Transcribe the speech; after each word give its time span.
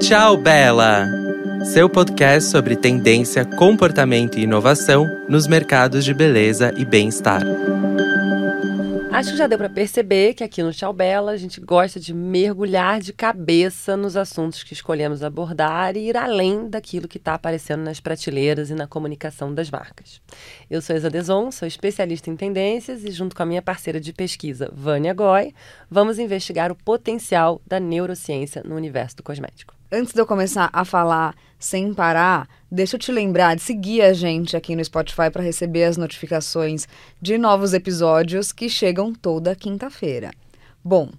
Tchau, 0.00 0.38
Bela! 0.38 1.06
Seu 1.62 1.88
podcast 1.88 2.50
sobre 2.50 2.74
tendência, 2.74 3.44
comportamento 3.44 4.38
e 4.38 4.44
inovação 4.44 5.06
nos 5.28 5.46
mercados 5.46 6.06
de 6.06 6.14
beleza 6.14 6.72
e 6.74 6.86
bem-estar. 6.86 7.42
Acho 9.12 9.32
que 9.32 9.36
já 9.36 9.46
deu 9.46 9.58
para 9.58 9.68
perceber 9.68 10.32
que 10.32 10.42
aqui 10.42 10.62
no 10.62 10.72
Tchau 10.72 10.94
Bela 10.94 11.32
a 11.32 11.36
gente 11.36 11.60
gosta 11.60 12.00
de 12.00 12.14
mergulhar 12.14 12.98
de 12.98 13.12
cabeça 13.12 13.94
nos 13.94 14.16
assuntos 14.16 14.62
que 14.62 14.72
escolhemos 14.72 15.22
abordar 15.22 15.94
e 15.94 16.08
ir 16.08 16.16
além 16.16 16.70
daquilo 16.70 17.06
que 17.06 17.18
está 17.18 17.34
aparecendo 17.34 17.82
nas 17.82 18.00
prateleiras 18.00 18.70
e 18.70 18.74
na 18.74 18.86
comunicação 18.86 19.52
das 19.52 19.70
marcas. 19.70 20.22
Eu 20.70 20.80
sou 20.80 20.96
Isa 20.96 21.10
Deson, 21.10 21.50
sou 21.50 21.68
especialista 21.68 22.30
em 22.30 22.36
tendências 22.36 23.04
e 23.04 23.10
junto 23.10 23.36
com 23.36 23.42
a 23.42 23.46
minha 23.46 23.60
parceira 23.60 24.00
de 24.00 24.14
pesquisa, 24.14 24.72
Vânia 24.72 25.12
Goy, 25.12 25.54
vamos 25.90 26.18
investigar 26.18 26.72
o 26.72 26.76
potencial 26.76 27.60
da 27.66 27.78
neurociência 27.78 28.62
no 28.64 28.74
universo 28.74 29.18
do 29.18 29.22
cosmético. 29.22 29.79
Antes 29.92 30.14
de 30.14 30.20
eu 30.20 30.26
começar 30.26 30.70
a 30.72 30.84
falar 30.84 31.34
sem 31.58 31.92
parar, 31.92 32.48
deixa 32.70 32.94
eu 32.94 33.00
te 33.00 33.10
lembrar 33.10 33.56
de 33.56 33.62
seguir 33.62 34.02
a 34.02 34.12
gente 34.12 34.56
aqui 34.56 34.76
no 34.76 34.84
Spotify 34.84 35.30
para 35.32 35.42
receber 35.42 35.82
as 35.82 35.96
notificações 35.96 36.86
de 37.20 37.36
novos 37.36 37.74
episódios 37.74 38.52
que 38.52 38.68
chegam 38.68 39.12
toda 39.12 39.56
quinta-feira. 39.56 40.30
Bom, 40.84 41.10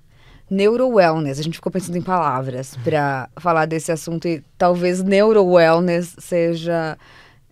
neuro-wellness, 0.49 1.37
a 1.37 1.43
gente 1.43 1.55
ficou 1.55 1.69
pensando 1.69 1.97
em 1.97 2.01
palavras 2.01 2.77
para 2.81 3.29
falar 3.41 3.65
desse 3.65 3.91
assunto 3.91 4.25
e 4.25 4.41
talvez 4.57 5.03
neuro-wellness 5.03 6.15
seja 6.19 6.97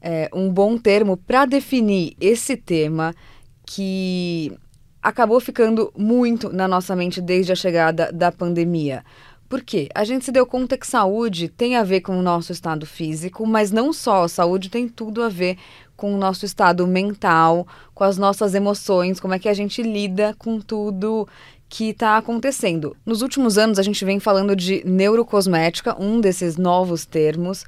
é, 0.02 0.30
um 0.34 0.50
bom 0.50 0.78
termo 0.78 1.18
para 1.18 1.44
definir 1.44 2.16
esse 2.22 2.56
tema 2.56 3.14
que 3.66 4.58
acabou 5.02 5.40
ficando 5.40 5.92
muito 5.98 6.52
na 6.52 6.68
nossa 6.68 6.96
mente 6.96 7.22
desde 7.22 7.52
a 7.52 7.56
chegada 7.56 8.10
da 8.12 8.32
pandemia. 8.32 9.04
Por 9.50 9.64
quê? 9.64 9.90
A 9.96 10.04
gente 10.04 10.24
se 10.24 10.32
deu 10.32 10.46
conta 10.46 10.78
que 10.78 10.86
saúde 10.86 11.50
tem 11.50 11.76
a 11.76 11.84
ver 11.84 12.02
com 12.02 12.18
o 12.18 12.22
nosso 12.22 12.52
estado 12.52 12.86
físico, 12.86 13.48
mas 13.48 13.72
não 13.72 13.92
só, 13.92 14.28
saúde 14.28 14.70
tem 14.70 14.88
tudo 14.88 15.24
a 15.24 15.28
ver 15.28 15.58
com 15.98 16.14
o 16.14 16.18
nosso 16.20 16.46
estado 16.46 16.86
mental, 16.86 17.68
com 17.96 18.04
as 18.04 18.16
nossas 18.16 18.54
emoções, 18.54 19.20
como 19.20 19.34
é 19.34 19.40
que 19.40 19.50
a 19.50 19.54
gente 19.54 19.82
lida 19.82 20.36
com 20.38 20.62
tudo 20.62 21.28
que 21.68 21.90
está 21.90 22.18
acontecendo. 22.18 22.96
Nos 23.04 23.24
últimos 23.24 23.58
anos, 23.58 23.80
a 23.80 23.84
gente 23.84 24.06
vem 24.06 24.20
falando 24.20 24.56
de 24.56 24.84
neurocosmética, 24.86 26.00
um 26.00 26.22
desses 26.22 26.56
novos 26.56 27.04
termos, 27.04 27.66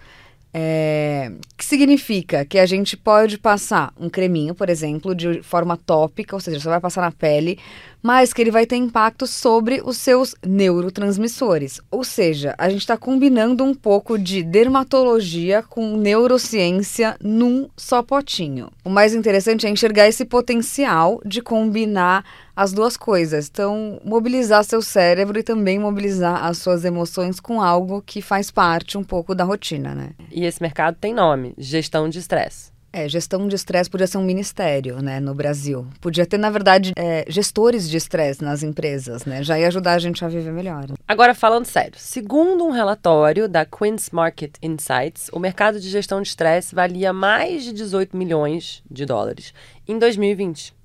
é, 0.54 1.32
que 1.58 1.64
significa 1.64 2.44
que 2.44 2.60
a 2.60 2.66
gente 2.66 2.98
pode 2.98 3.38
passar 3.38 3.94
um 3.98 4.10
creminho, 4.10 4.54
por 4.54 4.70
exemplo, 4.70 5.16
de 5.16 5.42
forma 5.42 5.78
tópica, 5.78 6.36
ou 6.36 6.40
seja, 6.40 6.60
você 6.60 6.68
vai 6.68 6.80
passar 6.80 7.02
na 7.02 7.12
pele, 7.12 7.58
mas 8.02 8.34
que 8.34 8.42
ele 8.42 8.52
vai 8.52 8.66
ter 8.66 8.76
impacto 8.76 9.26
sobre 9.28 9.82
os 9.84 9.98
seus 9.98 10.36
neurotransmissores. 10.46 11.80
Ou 11.90 12.04
seja, 12.04 12.56
a 12.58 12.70
gente 12.70 12.82
está 12.82 12.98
combinando 12.98 13.64
um 13.64 13.74
pouco 13.74 14.18
de 14.18 14.44
dermatologia 14.44 15.64
com 15.64 15.96
neurociência 15.96 17.16
num 17.22 17.70
só 17.78 18.02
potinho. 18.02 18.70
O 18.84 18.90
mais 18.90 19.14
interessante 19.14 19.66
é 19.66 19.70
enxergar 19.70 20.08
esse 20.08 20.26
potencial 20.26 21.22
de 21.26 21.42
combinar 21.42 22.26
as 22.56 22.74
duas 22.74 22.98
coisas. 22.98 23.50
Então, 23.52 24.00
mobilizar 24.04 24.64
seu 24.64 24.82
cérebro 24.82 25.40
e 25.40 25.44
também 25.44 25.80
mobilizar 25.80 26.46
as 26.46 26.58
suas 26.58 26.86
emoções 26.86 27.40
com 27.40 27.62
algo 27.62 28.02
que 28.02 28.22
faz 28.22 28.52
parte 28.52 28.98
um 28.98 29.04
pouco 29.04 29.34
da 29.34 29.44
rotina, 29.44 29.94
né? 29.94 30.12
E 30.32 30.46
esse 30.46 30.62
mercado 30.62 30.98
tem 31.00 31.14
nome: 31.14 31.54
gestão 31.58 32.10
de 32.10 32.20
estresse. 32.20 32.72
É, 32.94 33.08
gestão 33.08 33.48
de 33.48 33.56
estresse 33.56 33.90
podia 33.90 34.06
ser 34.06 34.18
um 34.18 34.24
ministério, 34.24 35.02
né, 35.02 35.22
no 35.22 35.34
Brasil. 35.34 35.88
Podia 36.02 36.26
ter, 36.26 36.38
na 36.38 36.50
verdade, 36.50 36.92
é, 36.98 37.24
gestores 37.26 37.90
de 37.90 37.96
estresse 37.96 38.44
nas 38.44 38.64
empresas, 38.64 39.24
né? 39.24 39.42
Já 39.42 39.58
ia 39.58 39.68
ajudar 39.68 39.94
a 39.94 40.00
gente 40.00 40.26
a 40.26 40.28
viver 40.28 40.52
melhor. 40.52 40.88
Agora, 41.08 41.34
falando 41.34 41.64
sério, 41.66 41.98
segundo 41.98 42.66
um 42.66 42.72
relatório 42.72 43.48
da 43.48 43.66
Queen's 43.66 44.10
Market 44.10 44.56
Insights, 44.62 45.30
o 45.32 45.40
mercado 45.40 45.80
de 45.80 45.90
gestão 45.90 46.22
de 46.22 46.28
estresse 46.28 46.76
valia 46.76 47.14
mais 47.14 47.64
de 47.64 47.72
18 47.72 48.18
milhões 48.18 48.84
de 48.92 49.06
dólares 49.06 49.54
em 49.88 49.98
2020 49.98 50.81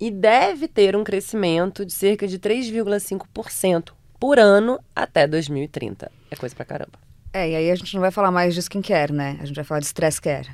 e 0.00 0.10
deve 0.10 0.68
ter 0.68 0.96
um 0.96 1.04
crescimento 1.04 1.84
de 1.84 1.92
cerca 1.92 2.26
de 2.26 2.38
3,5% 2.38 3.92
por 4.18 4.38
ano 4.38 4.78
até 4.94 5.26
2030. 5.26 6.10
É 6.30 6.36
coisa 6.36 6.54
pra 6.54 6.64
caramba. 6.64 6.98
É, 7.32 7.50
e 7.50 7.56
aí 7.56 7.70
a 7.70 7.74
gente 7.74 7.94
não 7.94 8.00
vai 8.00 8.10
falar 8.10 8.30
mais 8.30 8.54
de 8.54 8.60
skincare, 8.60 9.12
né? 9.12 9.38
A 9.40 9.44
gente 9.44 9.56
vai 9.56 9.64
falar 9.64 9.80
de 9.80 9.86
stress 9.86 10.20
care. 10.20 10.48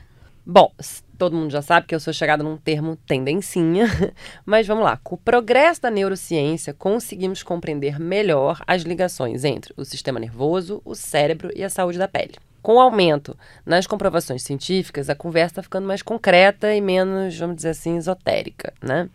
Bom, 0.44 0.72
todo 1.16 1.36
mundo 1.36 1.52
já 1.52 1.62
sabe 1.62 1.86
que 1.86 1.94
eu 1.94 2.00
sou 2.00 2.12
chegada 2.12 2.42
num 2.42 2.56
termo 2.56 2.96
tendencinha, 3.06 3.86
mas 4.44 4.66
vamos 4.66 4.82
lá. 4.82 4.96
Com 4.96 5.14
o 5.14 5.18
progresso 5.18 5.82
da 5.82 5.90
neurociência, 5.90 6.74
conseguimos 6.74 7.44
compreender 7.44 8.00
melhor 8.00 8.60
as 8.66 8.82
ligações 8.82 9.44
entre 9.44 9.72
o 9.76 9.84
sistema 9.84 10.18
nervoso, 10.18 10.82
o 10.84 10.96
cérebro 10.96 11.50
e 11.54 11.62
a 11.62 11.70
saúde 11.70 11.98
da 11.98 12.08
pele. 12.08 12.34
Com 12.62 12.76
o 12.76 12.80
aumento 12.80 13.36
nas 13.66 13.86
comprovações 13.86 14.42
científicas, 14.42 15.10
a 15.10 15.16
conversa 15.16 15.54
está 15.54 15.62
ficando 15.62 15.86
mais 15.86 16.00
concreta 16.00 16.72
e 16.72 16.80
menos, 16.80 17.36
vamos 17.36 17.56
dizer 17.56 17.70
assim, 17.70 17.96
esotérica, 17.96 18.72
né? 18.80 19.10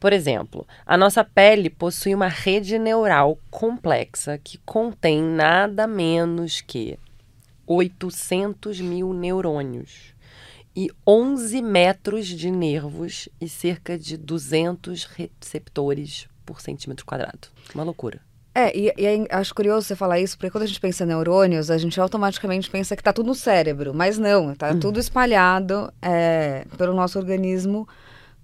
Por 0.00 0.12
exemplo, 0.12 0.66
a 0.84 0.96
nossa 0.96 1.22
pele 1.22 1.68
possui 1.68 2.14
uma 2.14 2.28
rede 2.28 2.78
neural 2.78 3.38
complexa 3.50 4.38
que 4.38 4.58
contém 4.58 5.22
nada 5.22 5.86
menos 5.86 6.60
que 6.60 6.98
800 7.66 8.80
mil 8.80 9.12
neurônios 9.12 10.14
e 10.74 10.88
11 11.06 11.62
metros 11.62 12.26
de 12.26 12.50
nervos 12.50 13.28
e 13.40 13.48
cerca 13.48 13.98
de 13.98 14.16
200 14.16 15.04
receptores 15.04 16.28
por 16.44 16.60
centímetro 16.60 17.04
quadrado. 17.04 17.48
Uma 17.74 17.82
loucura. 17.82 18.25
É, 18.58 18.74
e, 18.74 18.90
e 18.96 19.04
é, 19.04 19.26
acho 19.32 19.54
curioso 19.54 19.86
você 19.86 19.94
falar 19.94 20.18
isso, 20.18 20.38
porque 20.38 20.50
quando 20.50 20.62
a 20.62 20.66
gente 20.66 20.80
pensa 20.80 21.04
em 21.04 21.08
neurônios, 21.08 21.70
a 21.70 21.76
gente 21.76 22.00
automaticamente 22.00 22.70
pensa 22.70 22.96
que 22.96 23.02
está 23.02 23.12
tudo 23.12 23.26
no 23.26 23.34
cérebro, 23.34 23.92
mas 23.92 24.16
não, 24.16 24.52
está 24.52 24.70
uhum. 24.70 24.80
tudo 24.80 24.98
espalhado 24.98 25.92
é, 26.00 26.64
pelo 26.78 26.94
nosso 26.94 27.18
organismo 27.18 27.86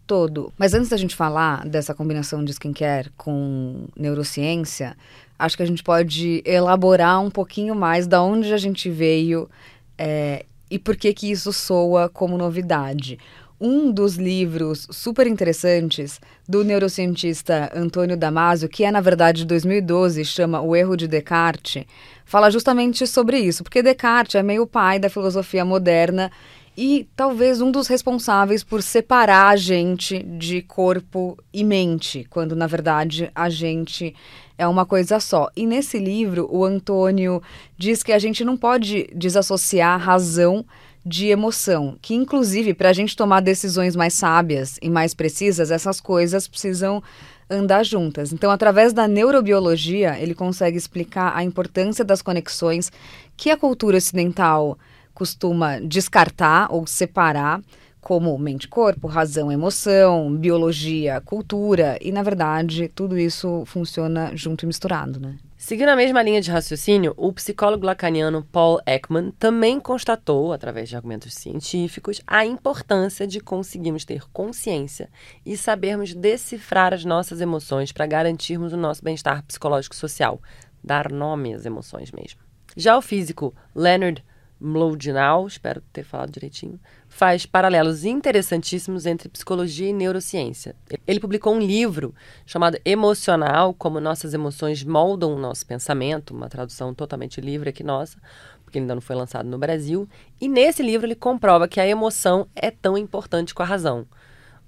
todo. 0.06 0.52
Mas 0.58 0.74
antes 0.74 0.90
da 0.90 0.98
gente 0.98 1.16
falar 1.16 1.66
dessa 1.66 1.94
combinação 1.94 2.44
de 2.44 2.52
skincare 2.52 3.10
com 3.16 3.86
neurociência, 3.96 4.94
acho 5.38 5.56
que 5.56 5.62
a 5.62 5.66
gente 5.66 5.82
pode 5.82 6.42
elaborar 6.44 7.18
um 7.22 7.30
pouquinho 7.30 7.74
mais 7.74 8.06
da 8.06 8.22
onde 8.22 8.52
a 8.52 8.58
gente 8.58 8.90
veio 8.90 9.48
é, 9.96 10.44
e 10.70 10.78
por 10.78 10.94
que 10.94 11.14
que 11.14 11.30
isso 11.30 11.54
soa 11.54 12.10
como 12.10 12.36
novidade 12.36 13.18
um 13.62 13.92
dos 13.92 14.16
livros 14.16 14.88
super 14.90 15.24
interessantes 15.24 16.20
do 16.48 16.64
neurocientista 16.64 17.70
Antônio 17.72 18.16
Damasio, 18.16 18.68
que 18.68 18.82
é 18.82 18.90
na 18.90 19.00
verdade 19.00 19.42
de 19.42 19.46
2012, 19.46 20.24
chama 20.24 20.60
O 20.60 20.74
Erro 20.74 20.96
de 20.96 21.06
Descartes, 21.06 21.84
fala 22.24 22.50
justamente 22.50 23.06
sobre 23.06 23.38
isso, 23.38 23.62
porque 23.62 23.80
Descartes 23.80 24.34
é 24.34 24.42
meio 24.42 24.66
pai 24.66 24.98
da 24.98 25.08
filosofia 25.08 25.64
moderna 25.64 26.28
e 26.76 27.06
talvez 27.14 27.60
um 27.60 27.70
dos 27.70 27.86
responsáveis 27.86 28.64
por 28.64 28.82
separar 28.82 29.50
a 29.50 29.56
gente 29.56 30.20
de 30.24 30.62
corpo 30.62 31.38
e 31.52 31.62
mente, 31.62 32.26
quando 32.28 32.56
na 32.56 32.66
verdade 32.66 33.30
a 33.32 33.48
gente 33.48 34.12
é 34.58 34.66
uma 34.66 34.84
coisa 34.84 35.20
só. 35.20 35.48
E 35.54 35.66
nesse 35.66 35.98
livro, 35.98 36.48
o 36.50 36.64
Antônio 36.64 37.40
diz 37.78 38.02
que 38.02 38.12
a 38.12 38.18
gente 38.18 38.44
não 38.44 38.56
pode 38.56 39.08
desassociar 39.14 40.00
razão 40.00 40.64
de 41.04 41.28
emoção, 41.28 41.96
que 42.00 42.14
inclusive 42.14 42.74
para 42.74 42.90
a 42.90 42.92
gente 42.92 43.16
tomar 43.16 43.40
decisões 43.40 43.96
mais 43.96 44.14
sábias 44.14 44.78
e 44.80 44.88
mais 44.88 45.14
precisas, 45.14 45.70
essas 45.70 46.00
coisas 46.00 46.46
precisam 46.46 47.02
andar 47.50 47.84
juntas. 47.84 48.32
Então, 48.32 48.50
através 48.50 48.92
da 48.92 49.06
neurobiologia, 49.06 50.18
ele 50.18 50.34
consegue 50.34 50.76
explicar 50.76 51.36
a 51.36 51.44
importância 51.44 52.04
das 52.04 52.22
conexões 52.22 52.90
que 53.36 53.50
a 53.50 53.56
cultura 53.56 53.96
ocidental 53.96 54.78
costuma 55.12 55.78
descartar 55.80 56.68
ou 56.70 56.86
separar, 56.86 57.60
como 58.02 58.36
mente-corpo, 58.36 59.06
razão-emoção, 59.06 60.36
biologia, 60.36 61.20
cultura, 61.20 61.96
e 62.00 62.10
na 62.10 62.20
verdade 62.22 62.88
tudo 62.88 63.16
isso 63.16 63.62
funciona 63.64 64.32
junto 64.34 64.64
e 64.64 64.66
misturado, 64.66 65.20
né? 65.20 65.38
Seguindo 65.56 65.90
a 65.90 65.96
mesma 65.96 66.20
linha 66.20 66.40
de 66.40 66.50
raciocínio, 66.50 67.14
o 67.16 67.32
psicólogo 67.32 67.86
lacaniano 67.86 68.42
Paul 68.50 68.80
Ekman 68.84 69.30
também 69.38 69.78
constatou, 69.78 70.52
através 70.52 70.88
de 70.88 70.96
argumentos 70.96 71.34
científicos, 71.34 72.20
a 72.26 72.44
importância 72.44 73.24
de 73.24 73.38
conseguirmos 73.38 74.04
ter 74.04 74.24
consciência 74.32 75.08
e 75.46 75.56
sabermos 75.56 76.12
decifrar 76.12 76.92
as 76.92 77.04
nossas 77.04 77.40
emoções 77.40 77.92
para 77.92 78.04
garantirmos 78.04 78.72
o 78.72 78.76
nosso 78.76 79.04
bem-estar 79.04 79.44
psicológico 79.44 79.94
social, 79.94 80.42
dar 80.82 81.12
nome 81.12 81.54
às 81.54 81.64
emoções 81.64 82.10
mesmo. 82.10 82.40
Já 82.76 82.98
o 82.98 83.02
físico 83.02 83.54
Leonard 83.72 84.24
Mlodinow, 84.62 85.46
espero 85.46 85.82
ter 85.92 86.04
falado 86.04 86.30
direitinho, 86.30 86.78
faz 87.08 87.44
paralelos 87.44 88.04
interessantíssimos 88.04 89.04
entre 89.04 89.28
psicologia 89.28 89.88
e 89.88 89.92
neurociência. 89.92 90.74
Ele 91.06 91.20
publicou 91.20 91.54
um 91.54 91.58
livro 91.58 92.14
chamado 92.46 92.78
Emocional, 92.84 93.74
como 93.74 94.00
nossas 94.00 94.32
emoções 94.32 94.84
moldam 94.84 95.34
o 95.34 95.38
nosso 95.38 95.66
pensamento, 95.66 96.32
uma 96.32 96.48
tradução 96.48 96.94
totalmente 96.94 97.40
livre 97.40 97.70
aqui 97.70 97.82
nossa, 97.82 98.18
porque 98.64 98.78
ainda 98.78 98.94
não 98.94 99.02
foi 99.02 99.16
lançado 99.16 99.48
no 99.48 99.58
Brasil. 99.58 100.08
E 100.40 100.48
nesse 100.48 100.82
livro 100.82 101.06
ele 101.06 101.14
comprova 101.14 101.68
que 101.68 101.80
a 101.80 101.86
emoção 101.86 102.46
é 102.54 102.70
tão 102.70 102.96
importante 102.96 103.54
com 103.54 103.62
a 103.62 103.66
razão. 103.66 104.06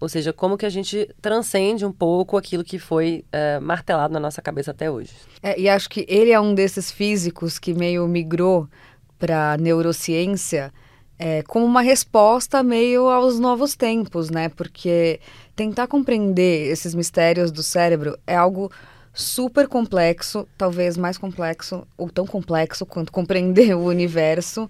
Ou 0.00 0.08
seja, 0.08 0.32
como 0.32 0.58
que 0.58 0.66
a 0.66 0.70
gente 0.70 1.08
transcende 1.22 1.86
um 1.86 1.92
pouco 1.92 2.36
aquilo 2.36 2.62
que 2.62 2.78
foi 2.78 3.24
é, 3.32 3.58
martelado 3.60 4.12
na 4.12 4.20
nossa 4.20 4.42
cabeça 4.42 4.72
até 4.72 4.90
hoje. 4.90 5.14
É, 5.42 5.58
e 5.58 5.68
acho 5.68 5.88
que 5.88 6.04
ele 6.08 6.30
é 6.30 6.38
um 6.38 6.54
desses 6.54 6.90
físicos 6.90 7.58
que 7.58 7.72
meio 7.72 8.06
migrou 8.06 8.68
para 9.18 9.56
neurociência 9.58 10.72
é, 11.18 11.42
como 11.42 11.64
uma 11.64 11.80
resposta 11.80 12.62
meio 12.62 13.08
aos 13.08 13.38
novos 13.38 13.74
tempos, 13.74 14.30
né? 14.30 14.48
Porque 14.48 15.20
tentar 15.54 15.86
compreender 15.86 16.70
esses 16.70 16.94
mistérios 16.94 17.52
do 17.52 17.62
cérebro 17.62 18.18
é 18.26 18.34
algo 18.34 18.70
super 19.12 19.68
complexo, 19.68 20.46
talvez 20.58 20.96
mais 20.96 21.16
complexo 21.16 21.86
ou 21.96 22.10
tão 22.10 22.26
complexo 22.26 22.84
quanto 22.84 23.12
compreender 23.12 23.74
o 23.76 23.84
universo. 23.84 24.68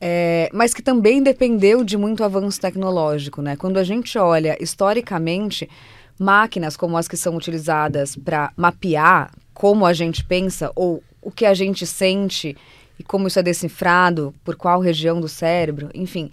É, 0.00 0.50
mas 0.52 0.74
que 0.74 0.82
também 0.82 1.22
dependeu 1.22 1.84
de 1.84 1.96
muito 1.96 2.24
avanço 2.24 2.60
tecnológico, 2.60 3.40
né? 3.40 3.56
Quando 3.56 3.78
a 3.78 3.84
gente 3.84 4.18
olha 4.18 4.56
historicamente, 4.60 5.68
máquinas 6.18 6.76
como 6.76 6.96
as 6.96 7.08
que 7.08 7.16
são 7.16 7.36
utilizadas 7.36 8.16
para 8.16 8.52
mapear 8.56 9.30
como 9.52 9.86
a 9.86 9.92
gente 9.92 10.24
pensa 10.24 10.70
ou 10.74 11.02
o 11.22 11.30
que 11.30 11.46
a 11.46 11.54
gente 11.54 11.86
sente 11.86 12.56
e 12.98 13.02
como 13.02 13.28
isso 13.28 13.38
é 13.38 13.42
decifrado, 13.42 14.34
por 14.44 14.56
qual 14.56 14.80
região 14.80 15.20
do 15.20 15.28
cérebro, 15.28 15.90
enfim, 15.94 16.30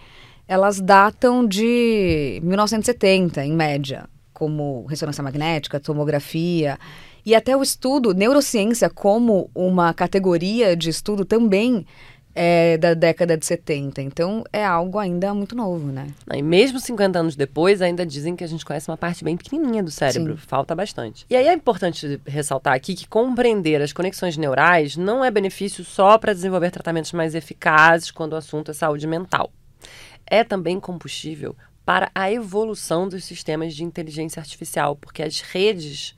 elas 0.48 0.80
datam 0.80 1.48
de 1.48 2.40
1970, 2.44 3.46
em 3.46 3.54
média, 3.54 4.10
como 4.34 4.86
ressonância 4.86 5.24
magnética, 5.24 5.80
tomografia. 5.80 6.78
E 7.26 7.36
até 7.36 7.56
o 7.56 7.62
estudo, 7.62 8.14
neurociência 8.14 8.90
como 8.90 9.50
uma 9.56 9.94
categoria 9.94 10.76
de 10.76 10.90
estudo 10.90 11.24
também 11.24 11.86
é 12.34 12.78
da 12.78 12.94
década 12.94 13.38
de 13.38 13.46
70. 13.46 14.02
Então 14.02 14.44
é 14.52 14.66
algo 14.66 14.98
ainda 14.98 15.34
muito 15.34 15.56
novo, 15.56 15.92
né? 15.92 16.08
E 16.34 16.42
mesmo 16.42 16.80
50 16.80 17.20
anos 17.20 17.36
depois, 17.36 17.82
ainda 17.82 18.06
dizem 18.06 18.36
que 18.36 18.44
a 18.44 18.48
gente 18.48 18.66
conhece 18.66 18.90
uma 18.90 18.98
parte 18.98 19.24
bem 19.24 19.38
pequenininha 19.38 19.84
do 19.84 19.92
cérebro. 19.92 20.38
Sim. 20.38 20.44
Falta 20.48 20.76
bastante. 20.76 21.26
E 21.30 21.36
aí 21.36 21.48
é 21.48 21.54
importante 21.54 22.20
ressaltar 22.26 22.74
aqui 22.74 22.96
que 22.96 23.08
compreender 23.08 23.82
as 23.82 23.94
conexões 23.94 24.38
neurais 24.38 24.96
não 24.96 25.24
é 25.24 25.32
benefício 25.32 25.84
só 25.84 26.18
para 26.18 26.34
desenvolver 26.34 26.72
tratamentos 26.72 27.12
mais 27.12 27.36
eficazes 27.36 28.12
quando 28.12 28.34
o 28.34 28.38
assunto 28.38 28.72
é 28.72 28.74
saúde 28.74 29.08
mental. 29.08 29.52
É 30.26 30.44
também 30.44 30.80
combustível 30.80 31.56
para 31.86 32.12
a 32.14 32.32
evolução 32.32 33.10
dos 33.10 33.26
sistemas 33.26 33.74
de 33.76 33.84
inteligência 33.84 34.40
artificial, 34.40 34.96
porque 34.96 35.24
as 35.24 35.42
redes 35.42 36.16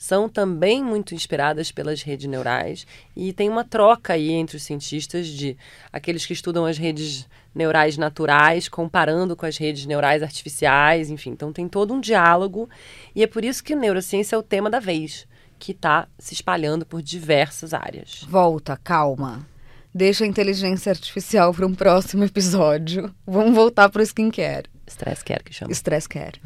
são 0.00 0.30
também 0.30 0.82
muito 0.82 1.14
inspiradas 1.14 1.70
pelas 1.70 2.00
redes 2.00 2.26
neurais 2.26 2.86
e 3.14 3.34
tem 3.34 3.50
uma 3.50 3.62
troca 3.62 4.14
aí 4.14 4.30
entre 4.30 4.56
os 4.56 4.62
cientistas 4.62 5.26
de 5.26 5.58
aqueles 5.92 6.24
que 6.24 6.32
estudam 6.32 6.64
as 6.64 6.78
redes 6.78 7.28
neurais 7.54 7.98
naturais 7.98 8.66
comparando 8.66 9.36
com 9.36 9.44
as 9.44 9.58
redes 9.58 9.84
neurais 9.84 10.22
artificiais, 10.22 11.10
enfim, 11.10 11.32
então 11.32 11.52
tem 11.52 11.68
todo 11.68 11.92
um 11.92 12.00
diálogo 12.00 12.66
e 13.14 13.22
é 13.22 13.26
por 13.26 13.44
isso 13.44 13.62
que 13.62 13.76
neurociência 13.76 14.34
é 14.34 14.38
o 14.38 14.42
tema 14.42 14.70
da 14.70 14.80
vez, 14.80 15.26
que 15.58 15.72
está 15.72 16.08
se 16.18 16.32
espalhando 16.32 16.86
por 16.86 17.02
diversas 17.02 17.74
áreas. 17.74 18.24
Volta, 18.26 18.78
calma. 18.82 19.46
Deixa 19.94 20.24
a 20.24 20.26
inteligência 20.26 20.92
artificial 20.92 21.52
para 21.52 21.66
um 21.66 21.74
próximo 21.74 22.24
episódio. 22.24 23.14
Vamos 23.26 23.54
voltar 23.54 23.90
para 23.90 24.00
o 24.00 24.02
skincare. 24.02 24.64
Stress 24.86 25.22
care 25.22 25.44
que 25.44 25.52
chama. 25.52 25.70
Stress 25.72 26.08
care. 26.08 26.40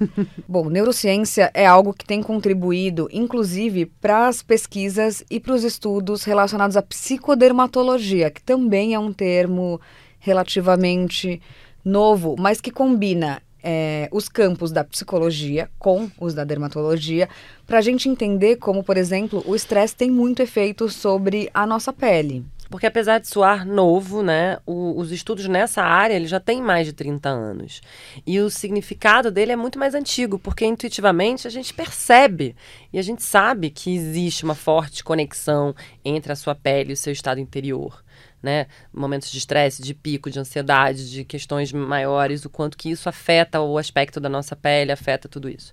Bom, 0.48 0.68
neurociência 0.68 1.50
é 1.54 1.66
algo 1.66 1.92
que 1.92 2.04
tem 2.04 2.22
contribuído, 2.22 3.08
inclusive, 3.12 3.86
para 3.86 4.28
as 4.28 4.42
pesquisas 4.42 5.24
e 5.30 5.40
para 5.40 5.54
os 5.54 5.64
estudos 5.64 6.24
relacionados 6.24 6.76
à 6.76 6.82
psicodermatologia, 6.82 8.30
que 8.30 8.42
também 8.42 8.94
é 8.94 8.98
um 8.98 9.12
termo 9.12 9.80
relativamente 10.18 11.40
novo, 11.84 12.34
mas 12.38 12.60
que 12.60 12.70
combina 12.70 13.40
é, 13.62 14.08
os 14.12 14.28
campos 14.28 14.70
da 14.70 14.84
psicologia 14.84 15.68
com 15.78 16.08
os 16.20 16.34
da 16.34 16.44
dermatologia, 16.44 17.28
para 17.66 17.78
a 17.78 17.82
gente 17.82 18.08
entender 18.08 18.56
como, 18.56 18.82
por 18.84 18.96
exemplo, 18.96 19.42
o 19.46 19.56
estresse 19.56 19.96
tem 19.96 20.10
muito 20.10 20.40
efeito 20.40 20.88
sobre 20.88 21.50
a 21.52 21.66
nossa 21.66 21.92
pele. 21.92 22.44
Porque 22.68 22.86
apesar 22.86 23.18
de 23.18 23.28
soar 23.28 23.66
novo, 23.66 24.22
né, 24.22 24.58
o, 24.66 24.98
os 24.98 25.12
estudos 25.12 25.46
nessa 25.46 25.82
área 25.82 26.14
ele 26.14 26.26
já 26.26 26.40
tem 26.40 26.60
mais 26.60 26.86
de 26.86 26.92
30 26.92 27.28
anos. 27.28 27.80
E 28.26 28.40
o 28.40 28.50
significado 28.50 29.30
dele 29.30 29.52
é 29.52 29.56
muito 29.56 29.78
mais 29.78 29.94
antigo, 29.94 30.38
porque 30.38 30.64
intuitivamente 30.64 31.46
a 31.46 31.50
gente 31.50 31.72
percebe 31.72 32.56
e 32.92 32.98
a 32.98 33.02
gente 33.02 33.22
sabe 33.22 33.70
que 33.70 33.94
existe 33.94 34.44
uma 34.44 34.54
forte 34.54 35.04
conexão 35.04 35.74
entre 36.04 36.32
a 36.32 36.36
sua 36.36 36.54
pele 36.54 36.90
e 36.90 36.94
o 36.94 36.96
seu 36.96 37.12
estado 37.12 37.40
interior. 37.40 38.04
Né? 38.42 38.66
Momentos 38.92 39.30
de 39.30 39.38
estresse, 39.38 39.82
de 39.82 39.92
pico, 39.92 40.30
de 40.30 40.38
ansiedade, 40.38 41.10
de 41.10 41.24
questões 41.24 41.72
maiores, 41.72 42.44
o 42.44 42.50
quanto 42.50 42.76
que 42.76 42.90
isso 42.90 43.08
afeta 43.08 43.60
o 43.60 43.76
aspecto 43.76 44.20
da 44.20 44.28
nossa 44.28 44.54
pele, 44.54 44.92
afeta 44.92 45.28
tudo 45.28 45.48
isso. 45.48 45.72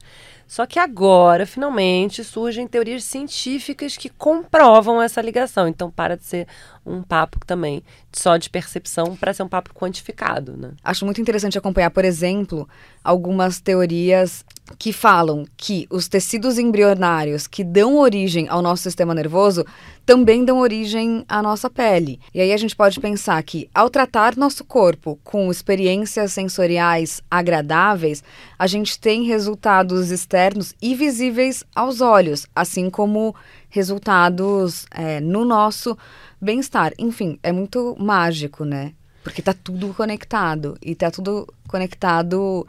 Só 0.53 0.67
que 0.67 0.77
agora, 0.77 1.47
finalmente, 1.47 2.23
surgem 2.23 2.67
teorias 2.67 3.05
científicas 3.05 3.97
que 3.97 4.07
comprovam 4.07 5.01
essa 5.01 5.19
ligação. 5.19 5.67
Então, 5.67 5.89
para 5.89 6.15
de 6.15 6.25
ser 6.25 6.47
um 6.85 7.01
papo 7.01 7.39
também 7.43 7.81
só 8.11 8.37
de 8.37 8.51
percepção 8.51 9.15
para 9.15 9.33
ser 9.33 9.41
um 9.41 9.47
papo 9.47 9.73
quantificado, 9.73 10.55
né? 10.55 10.73
Acho 10.83 11.05
muito 11.05 11.19
interessante 11.19 11.57
acompanhar, 11.57 11.89
por 11.89 12.05
exemplo, 12.05 12.69
algumas 13.03 13.59
teorias 13.59 14.45
que 14.77 14.93
falam 14.93 15.45
que 15.57 15.87
os 15.89 16.07
tecidos 16.07 16.59
embrionários 16.59 17.47
que 17.47 17.63
dão 17.63 17.97
origem 17.97 18.47
ao 18.47 18.61
nosso 18.61 18.83
sistema 18.83 19.13
nervoso 19.13 19.65
também 20.05 20.45
dão 20.45 20.59
origem 20.59 21.25
à 21.27 21.41
nossa 21.41 21.69
pele. 21.69 22.19
E 22.33 22.41
aí 22.41 22.51
a 22.51 22.57
gente 22.57 22.75
pode 22.75 22.99
pensar 22.99 23.41
que, 23.43 23.69
ao 23.73 23.89
tratar 23.89 24.35
nosso 24.35 24.63
corpo 24.63 25.17
com 25.23 25.49
experiências 25.49 26.33
sensoriais 26.33 27.21
agradáveis, 27.31 28.23
a 28.59 28.67
gente 28.67 28.99
tem 28.99 29.23
resultados 29.23 30.11
externos 30.11 30.42
e 30.81 30.95
visíveis 30.95 31.63
aos 31.75 32.01
olhos, 32.01 32.47
assim 32.55 32.89
como 32.89 33.35
resultados 33.69 34.85
é, 34.91 35.19
no 35.19 35.45
nosso 35.45 35.97
bem-estar. 36.41 36.93
Enfim, 36.97 37.39
é 37.41 37.51
muito 37.51 37.95
mágico, 37.99 38.65
né? 38.65 38.93
Porque 39.23 39.41
tá 39.41 39.53
tudo 39.53 39.93
conectado. 39.93 40.77
E 40.81 40.93
tá 40.95 41.09
tudo 41.09 41.47
conectado 41.67 42.67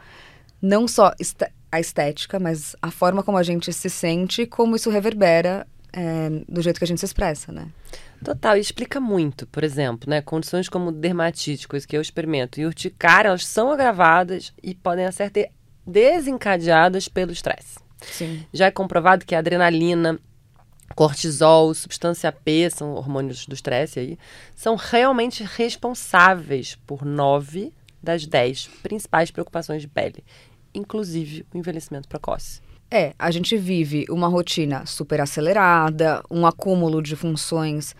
não 0.61 0.87
só 0.87 1.13
a 1.71 1.79
estética, 1.79 2.39
mas 2.39 2.75
a 2.81 2.89
forma 2.89 3.21
como 3.21 3.37
a 3.37 3.43
gente 3.43 3.71
se 3.73 3.89
sente, 3.89 4.45
como 4.45 4.75
isso 4.75 4.89
reverbera 4.89 5.67
é, 5.91 6.29
do 6.47 6.61
jeito 6.61 6.77
que 6.77 6.83
a 6.83 6.87
gente 6.87 6.99
se 6.99 7.05
expressa, 7.05 7.51
né? 7.51 7.67
Total, 8.23 8.57
e 8.57 8.59
explica 8.59 8.99
muito, 8.99 9.45
por 9.47 9.63
exemplo, 9.63 10.09
né? 10.09 10.21
Condições 10.21 10.67
como 10.67 10.91
dermatite, 10.91 11.67
coisa 11.67 11.87
que 11.87 11.95
eu 11.95 12.01
experimento, 12.01 12.59
e 12.59 12.65
urticária, 12.65 13.29
elas 13.29 13.45
são 13.45 13.71
agravadas 13.71 14.53
e 14.63 14.73
podem 14.73 15.09
ser 15.11 15.51
desencadeadas 15.85 17.07
pelo 17.07 17.31
estresse. 17.31 17.79
Sim. 18.01 18.45
Já 18.53 18.67
é 18.67 18.71
comprovado 18.71 19.25
que 19.25 19.35
a 19.35 19.39
adrenalina 19.39 20.19
cortisol, 20.95 21.73
substância 21.73 22.31
P, 22.31 22.69
são 22.69 22.93
hormônios 22.93 23.45
do 23.45 23.55
estresse 23.55 23.99
aí, 23.99 24.19
são 24.55 24.75
realmente 24.75 25.43
responsáveis 25.43 26.77
por 26.85 27.03
nove 27.03 27.73
das 28.01 28.25
dez 28.25 28.67
principais 28.83 29.31
preocupações 29.31 29.81
de 29.81 29.87
pele, 29.87 30.23
inclusive 30.73 31.45
o 31.53 31.57
envelhecimento 31.57 32.07
precoce. 32.07 32.61
É, 32.89 33.13
a 33.17 33.31
gente 33.31 33.57
vive 33.57 34.05
uma 34.09 34.27
rotina 34.27 34.85
super 34.85 35.19
acelerada, 35.19 36.23
um 36.29 36.45
acúmulo 36.45 37.01
de 37.01 37.15
funções 37.15 37.95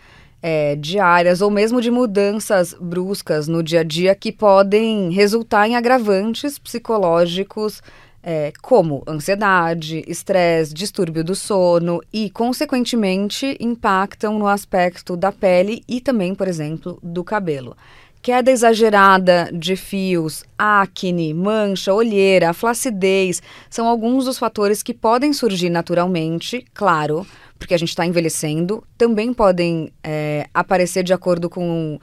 é, 0.48 0.76
diárias 0.76 1.42
ou 1.42 1.50
mesmo 1.50 1.80
de 1.80 1.90
mudanças 1.90 2.72
bruscas 2.80 3.48
no 3.48 3.64
dia 3.64 3.80
a 3.80 3.82
dia 3.82 4.14
que 4.14 4.30
podem 4.30 5.10
resultar 5.10 5.66
em 5.66 5.74
agravantes 5.74 6.56
psicológicos 6.56 7.82
é, 8.22 8.52
como 8.62 9.02
ansiedade, 9.08 10.04
estresse, 10.06 10.72
distúrbio 10.72 11.24
do 11.24 11.34
sono 11.34 12.00
e, 12.12 12.30
consequentemente, 12.30 13.56
impactam 13.58 14.38
no 14.38 14.46
aspecto 14.46 15.16
da 15.16 15.32
pele 15.32 15.82
e 15.88 16.00
também, 16.00 16.32
por 16.32 16.46
exemplo, 16.46 16.96
do 17.02 17.24
cabelo. 17.24 17.76
Queda 18.22 18.48
exagerada 18.48 19.50
de 19.52 19.74
fios, 19.74 20.44
acne, 20.56 21.34
mancha, 21.34 21.92
olheira, 21.92 22.54
flacidez 22.54 23.42
são 23.68 23.88
alguns 23.88 24.26
dos 24.26 24.38
fatores 24.38 24.80
que 24.80 24.94
podem 24.94 25.32
surgir 25.32 25.70
naturalmente, 25.70 26.64
claro, 26.72 27.26
porque 27.58 27.74
a 27.74 27.78
gente 27.78 27.90
está 27.90 28.04
envelhecendo. 28.06 28.84
Também 28.96 29.32
podem 29.32 29.92
é, 30.02 30.46
aparecer 30.52 31.02
de 31.02 31.12
acordo 31.12 31.48
com 31.48 31.98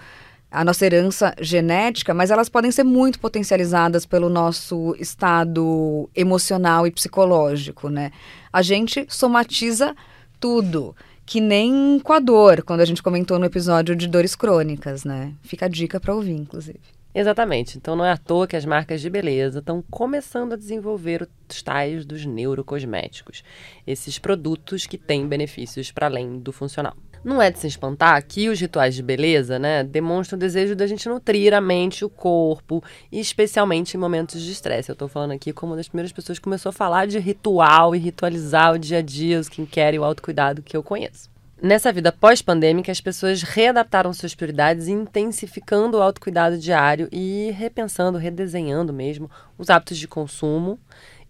a 0.53 0.63
nossa 0.63 0.85
herança 0.85 1.33
genética, 1.41 2.13
mas 2.13 2.29
elas 2.29 2.47
podem 2.47 2.69
ser 2.69 2.83
muito 2.83 3.19
potencializadas 3.19 4.05
pelo 4.05 4.29
nosso 4.29 4.95
estado 4.99 6.07
emocional 6.15 6.85
e 6.85 6.91
psicológico, 6.91 7.89
né? 7.89 8.11
A 8.51 8.61
gente 8.61 9.05
somatiza 9.09 9.95
tudo, 10.39 10.95
que 11.25 11.41
nem 11.41 11.99
com 12.03 12.13
a 12.13 12.19
dor, 12.19 12.61
quando 12.61 12.81
a 12.81 12.85
gente 12.85 13.01
comentou 13.01 13.39
no 13.39 13.45
episódio 13.45 13.95
de 13.95 14.07
dores 14.07 14.35
crônicas, 14.35 15.03
né? 15.03 15.33
Fica 15.41 15.65
a 15.65 15.69
dica 15.69 15.99
para 15.99 16.13
ouvir, 16.13 16.35
inclusive. 16.35 16.79
Exatamente. 17.13 17.77
Então 17.77 17.95
não 17.95 18.05
é 18.05 18.11
à 18.11 18.17
toa 18.17 18.47
que 18.47 18.55
as 18.55 18.65
marcas 18.65 18.99
de 18.99 19.09
beleza 19.09 19.59
estão 19.59 19.83
começando 19.89 20.53
a 20.53 20.57
desenvolver 20.57 21.27
os 21.49 21.61
tais 21.61 22.05
dos 22.05 22.25
neurocosméticos, 22.25 23.43
esses 23.85 24.17
produtos 24.17 24.87
que 24.87 24.97
têm 24.97 25.27
benefícios 25.27 25.91
para 25.91 26.07
além 26.07 26.39
do 26.39 26.51
funcional. 26.51 26.95
Não 27.23 27.41
é 27.41 27.49
de 27.49 27.57
se 27.57 27.67
espantar 27.67 28.21
que 28.25 28.49
os 28.49 28.59
rituais 28.59 28.95
de 28.95 29.01
beleza, 29.01 29.57
né, 29.57 29.81
demonstram 29.81 30.35
o 30.35 30.39
desejo 30.39 30.75
da 30.75 30.85
gente 30.85 31.07
nutrir 31.07 31.53
a 31.53 31.61
mente 31.61 32.03
o 32.03 32.09
corpo, 32.09 32.83
especialmente 33.09 33.95
em 33.95 33.99
momentos 33.99 34.41
de 34.41 34.51
estresse. 34.51 34.91
Eu 34.91 34.95
tô 34.95 35.07
falando 35.07 35.31
aqui 35.31 35.53
como 35.53 35.71
uma 35.71 35.77
das 35.77 35.87
primeiras 35.87 36.11
pessoas 36.11 36.37
que 36.37 36.43
começou 36.43 36.71
a 36.71 36.73
falar 36.73 37.07
de 37.07 37.19
ritual 37.19 37.95
e 37.95 37.99
ritualizar 37.99 38.73
o 38.73 38.79
dia 38.79 38.97
a 38.97 39.01
dia, 39.01 39.39
os 39.39 39.47
skincare 39.47 39.95
e 39.95 39.99
o 39.99 40.03
autocuidado 40.03 40.61
que 40.61 40.75
eu 40.75 40.83
conheço. 40.83 41.32
Nessa 41.61 41.93
vida 41.93 42.11
pós-pandêmica, 42.11 42.91
as 42.91 42.99
pessoas 42.99 43.41
readaptaram 43.41 44.11
suas 44.13 44.35
prioridades, 44.35 44.87
intensificando 44.87 45.97
o 45.97 46.01
autocuidado 46.01 46.57
diário 46.57 47.07
e 47.11 47.51
repensando, 47.51 48.17
redesenhando 48.17 48.91
mesmo 48.91 49.29
os 49.57 49.69
hábitos 49.69 49.97
de 49.97 50.07
consumo. 50.07 50.77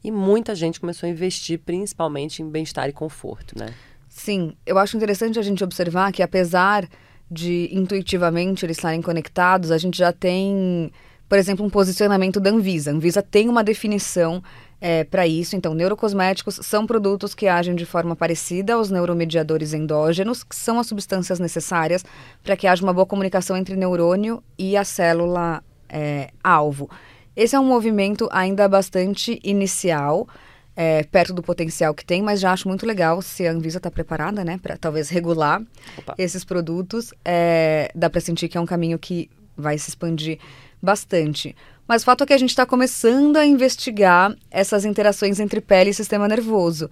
E 0.03 0.11
muita 0.11 0.55
gente 0.55 0.79
começou 0.79 1.07
a 1.07 1.09
investir 1.09 1.59
principalmente 1.59 2.41
em 2.41 2.49
bem-estar 2.49 2.89
e 2.89 2.93
conforto, 2.93 3.57
né? 3.57 3.73
Sim, 4.09 4.55
eu 4.65 4.77
acho 4.77 4.97
interessante 4.97 5.39
a 5.39 5.41
gente 5.41 5.63
observar 5.63 6.11
que 6.11 6.21
apesar 6.21 6.87
de 7.29 7.69
intuitivamente 7.71 8.65
eles 8.65 8.77
estarem 8.77 9.01
conectados, 9.01 9.71
a 9.71 9.77
gente 9.77 9.97
já 9.97 10.11
tem, 10.11 10.91
por 11.27 11.37
exemplo, 11.37 11.65
um 11.65 11.69
posicionamento 11.69 12.39
da 12.39 12.49
Anvisa. 12.49 12.91
A 12.91 12.93
Anvisa 12.93 13.21
tem 13.21 13.49
uma 13.49 13.63
definição 13.63 14.43
é, 14.83 15.05
para 15.05 15.25
isso. 15.25 15.55
Então, 15.55 15.73
neurocosméticos 15.73 16.59
são 16.61 16.85
produtos 16.85 17.33
que 17.33 17.47
agem 17.47 17.73
de 17.73 17.85
forma 17.85 18.17
parecida 18.17 18.73
aos 18.73 18.91
neuromediadores 18.91 19.73
endógenos, 19.73 20.43
que 20.43 20.53
são 20.53 20.77
as 20.77 20.87
substâncias 20.87 21.39
necessárias 21.39 22.03
para 22.43 22.57
que 22.57 22.67
haja 22.67 22.83
uma 22.83 22.91
boa 22.91 23.05
comunicação 23.05 23.55
entre 23.55 23.77
neurônio 23.77 24.43
e 24.59 24.75
a 24.75 24.83
célula 24.83 25.63
é, 25.87 26.31
alvo. 26.43 26.89
Esse 27.33 27.55
é 27.55 27.59
um 27.59 27.63
movimento 27.65 28.27
ainda 28.29 28.67
bastante 28.67 29.39
inicial 29.41 30.27
é, 30.75 31.03
perto 31.03 31.33
do 31.33 31.41
potencial 31.41 31.93
que 31.93 32.03
tem, 32.03 32.21
mas 32.21 32.41
já 32.41 32.51
acho 32.51 32.67
muito 32.67 32.85
legal 32.85 33.21
se 33.21 33.47
a 33.47 33.51
Anvisa 33.53 33.77
está 33.77 33.89
preparada, 33.89 34.43
né, 34.43 34.59
para 34.61 34.75
talvez 34.75 35.07
regular 35.07 35.61
Opa. 35.97 36.13
esses 36.17 36.43
produtos. 36.43 37.13
É, 37.23 37.89
dá 37.95 38.09
para 38.09 38.19
sentir 38.19 38.49
que 38.49 38.57
é 38.57 38.61
um 38.61 38.65
caminho 38.65 38.99
que 38.99 39.29
vai 39.55 39.77
se 39.77 39.87
expandir 39.87 40.39
bastante. 40.81 41.55
Mas 41.87 42.01
o 42.01 42.05
fato 42.05 42.23
é 42.23 42.27
que 42.27 42.33
a 42.33 42.37
gente 42.37 42.49
está 42.49 42.65
começando 42.65 43.37
a 43.37 43.45
investigar 43.45 44.35
essas 44.49 44.85
interações 44.85 45.39
entre 45.39 45.59
pele 45.59 45.89
e 45.89 45.93
sistema 45.93 46.27
nervoso. 46.27 46.89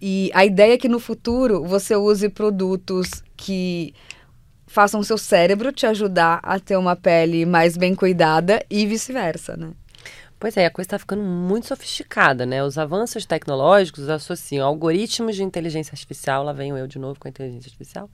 E 0.00 0.30
a 0.34 0.44
ideia 0.44 0.74
é 0.74 0.78
que 0.78 0.88
no 0.88 1.00
futuro 1.00 1.64
você 1.64 1.96
use 1.96 2.28
produtos 2.28 3.22
que 3.36 3.94
façam 4.66 5.02
seu 5.02 5.16
cérebro 5.16 5.72
te 5.72 5.86
ajudar 5.86 6.40
a 6.42 6.60
ter 6.60 6.76
uma 6.76 6.94
pele 6.94 7.46
mais 7.46 7.76
bem 7.76 7.94
cuidada 7.94 8.64
e 8.68 8.84
vice-versa, 8.84 9.56
né? 9.56 9.70
Pois 10.38 10.54
é, 10.58 10.66
a 10.66 10.70
coisa 10.70 10.86
está 10.86 10.98
ficando 10.98 11.22
muito 11.22 11.66
sofisticada, 11.66 12.44
né? 12.44 12.62
Os 12.62 12.76
avanços 12.76 13.24
tecnológicos 13.24 14.10
associam 14.10 14.66
algoritmos 14.66 15.34
de 15.34 15.42
inteligência 15.42 15.94
artificial, 15.94 16.44
lá 16.44 16.52
venho 16.52 16.76
eu 16.76 16.86
de 16.86 16.98
novo 16.98 17.18
com 17.18 17.26
a 17.26 17.30
inteligência 17.30 17.68
artificial, 17.68 18.10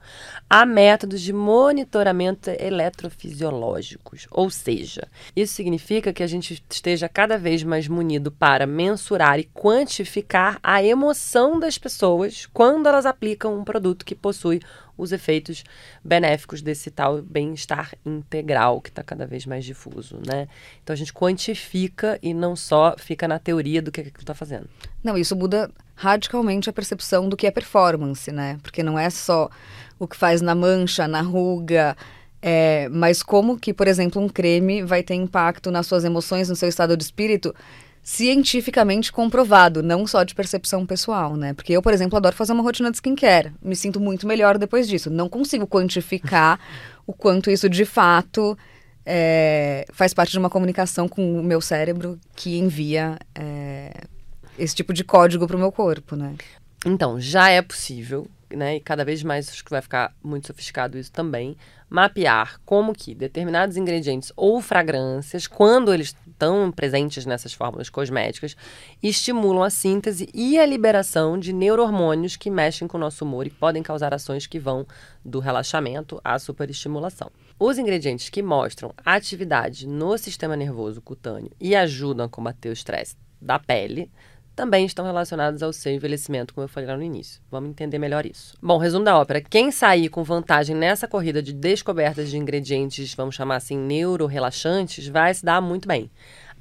a 0.49 0.65
métodos 0.65 1.19
de 1.19 1.33
monitoramento 1.33 2.49
eletrofisiológicos. 2.49 4.25
Ou 4.31 4.49
seja, 4.49 5.05
isso 5.35 5.53
significa 5.53 6.13
que 6.13 6.23
a 6.23 6.27
gente 6.27 6.63
esteja 6.69 7.09
cada 7.09 7.37
vez 7.37 7.61
mais 7.61 7.89
munido 7.89 8.31
para 8.31 8.65
mensurar 8.65 9.37
e 9.37 9.49
quantificar 9.53 10.59
a 10.63 10.81
emoção 10.81 11.59
das 11.59 11.77
pessoas 11.77 12.45
quando 12.53 12.87
elas 12.87 13.05
aplicam 13.05 13.53
um 13.53 13.65
produto 13.65 14.05
que 14.05 14.15
possui 14.15 14.61
os 15.03 15.11
efeitos 15.11 15.63
benéficos 16.03 16.61
desse 16.61 16.89
tal 16.89 17.21
bem-estar 17.21 17.93
integral 18.05 18.81
que 18.81 18.89
está 18.89 19.03
cada 19.03 19.27
vez 19.27 19.45
mais 19.45 19.63
difuso, 19.65 20.19
né? 20.25 20.47
Então 20.83 20.93
a 20.93 20.97
gente 20.97 21.13
quantifica 21.13 22.17
e 22.21 22.33
não 22.33 22.55
só 22.55 22.95
fica 22.97 23.27
na 23.27 23.39
teoria 23.39 23.81
do 23.81 23.91
que 23.91 24.01
aquilo 24.01 24.17
está 24.19 24.33
fazendo. 24.33 24.67
Não, 25.03 25.17
isso 25.17 25.35
muda 25.35 25.69
radicalmente 25.95 26.69
a 26.69 26.73
percepção 26.73 27.29
do 27.29 27.37
que 27.37 27.45
é 27.45 27.51
performance, 27.51 28.31
né? 28.31 28.57
Porque 28.63 28.81
não 28.81 28.97
é 28.97 29.09
só 29.09 29.49
o 29.99 30.07
que 30.07 30.17
faz 30.17 30.41
na 30.41 30.55
mancha, 30.55 31.07
na 31.07 31.21
ruga, 31.21 31.95
é, 32.41 32.89
mas 32.89 33.23
como 33.23 33.57
que, 33.57 33.73
por 33.73 33.87
exemplo, 33.87 34.21
um 34.21 34.27
creme 34.27 34.83
vai 34.83 35.01
ter 35.01 35.15
impacto 35.15 35.71
nas 35.71 35.87
suas 35.87 36.03
emoções, 36.03 36.49
no 36.49 36.57
seu 36.57 36.67
estado 36.67 36.97
de 36.97 37.03
espírito, 37.03 37.55
cientificamente 38.03 39.11
comprovado, 39.13 39.81
não 39.81 40.05
só 40.05 40.23
de 40.23 40.35
percepção 40.35 40.85
pessoal, 40.85 41.37
né? 41.37 41.53
Porque 41.53 41.71
eu, 41.71 41.81
por 41.81 41.93
exemplo, 41.93 42.17
adoro 42.17 42.35
fazer 42.35 42.51
uma 42.51 42.61
rotina 42.61 42.91
de 42.91 42.97
skincare. 42.97 43.53
Me 43.61 43.75
sinto 43.75 43.99
muito 43.99 44.27
melhor 44.27 44.57
depois 44.57 44.87
disso. 44.87 45.09
Não 45.09 45.29
consigo 45.29 45.65
quantificar 45.65 46.59
o 47.07 47.13
quanto 47.13 47.49
isso 47.49 47.69
de 47.69 47.85
fato 47.85 48.57
é, 49.05 49.85
faz 49.93 50.13
parte 50.13 50.31
de 50.31 50.39
uma 50.39 50.49
comunicação 50.49 51.07
com 51.07 51.39
o 51.39 51.43
meu 51.43 51.61
cérebro 51.61 52.19
que 52.35 52.57
envia 52.57 53.17
é, 53.33 53.91
esse 54.59 54.75
tipo 54.75 54.93
de 54.93 55.05
código 55.05 55.47
para 55.47 55.55
o 55.55 55.59
meu 55.59 55.71
corpo, 55.71 56.17
né? 56.17 56.35
Então, 56.85 57.17
já 57.19 57.49
é 57.49 57.61
possível, 57.61 58.27
né? 58.55 58.77
E 58.77 58.79
cada 58.79 59.03
vez 59.03 59.23
mais 59.23 59.49
acho 59.49 59.63
que 59.63 59.69
vai 59.69 59.81
ficar 59.81 60.13
muito 60.23 60.47
sofisticado 60.47 60.97
isso 60.97 61.11
também. 61.11 61.55
Mapear 61.89 62.59
como 62.65 62.93
que 62.93 63.13
determinados 63.13 63.77
ingredientes 63.77 64.31
ou 64.35 64.59
fragrâncias, 64.61 65.45
quando 65.45 65.93
eles 65.93 66.15
estão 66.27 66.71
presentes 66.71 67.25
nessas 67.25 67.53
fórmulas 67.53 67.89
cosméticas, 67.89 68.55
estimulam 69.01 69.63
a 69.63 69.69
síntese 69.69 70.27
e 70.33 70.57
a 70.57 70.65
liberação 70.65 71.37
de 71.37 71.53
neurohormônios 71.53 72.35
que 72.35 72.49
mexem 72.49 72.87
com 72.87 72.97
o 72.97 72.99
nosso 72.99 73.23
humor 73.23 73.45
e 73.45 73.51
podem 73.51 73.83
causar 73.83 74.13
ações 74.13 74.47
que 74.47 74.59
vão 74.59 74.87
do 75.23 75.39
relaxamento 75.39 76.19
à 76.23 76.39
superestimulação. 76.39 77.31
Os 77.59 77.77
ingredientes 77.77 78.29
que 78.29 78.41
mostram 78.41 78.93
atividade 79.05 79.87
no 79.87 80.17
sistema 80.17 80.55
nervoso 80.55 81.01
cutâneo 81.01 81.51
e 81.59 81.75
ajudam 81.75 82.25
a 82.25 82.29
combater 82.29 82.69
o 82.69 82.73
estresse 82.73 83.15
da 83.39 83.59
pele 83.59 84.09
também 84.55 84.85
estão 84.85 85.05
relacionados 85.05 85.63
ao 85.63 85.73
seu 85.73 85.93
envelhecimento, 85.93 86.53
como 86.53 86.65
eu 86.65 86.69
falei 86.69 86.89
lá 86.89 86.97
no 86.97 87.03
início. 87.03 87.41
Vamos 87.49 87.69
entender 87.69 87.97
melhor 87.97 88.25
isso. 88.25 88.55
Bom, 88.61 88.77
resumo 88.77 89.05
da 89.05 89.17
ópera. 89.17 89.41
Quem 89.41 89.71
sair 89.71 90.09
com 90.09 90.23
vantagem 90.23 90.75
nessa 90.75 91.07
corrida 91.07 91.41
de 91.41 91.53
descobertas 91.53 92.29
de 92.29 92.37
ingredientes, 92.37 93.13
vamos 93.15 93.35
chamar 93.35 93.57
assim, 93.57 93.77
neurorelaxantes, 93.77 95.07
vai 95.07 95.33
se 95.33 95.43
dar 95.43 95.61
muito 95.61 95.87
bem. 95.87 96.09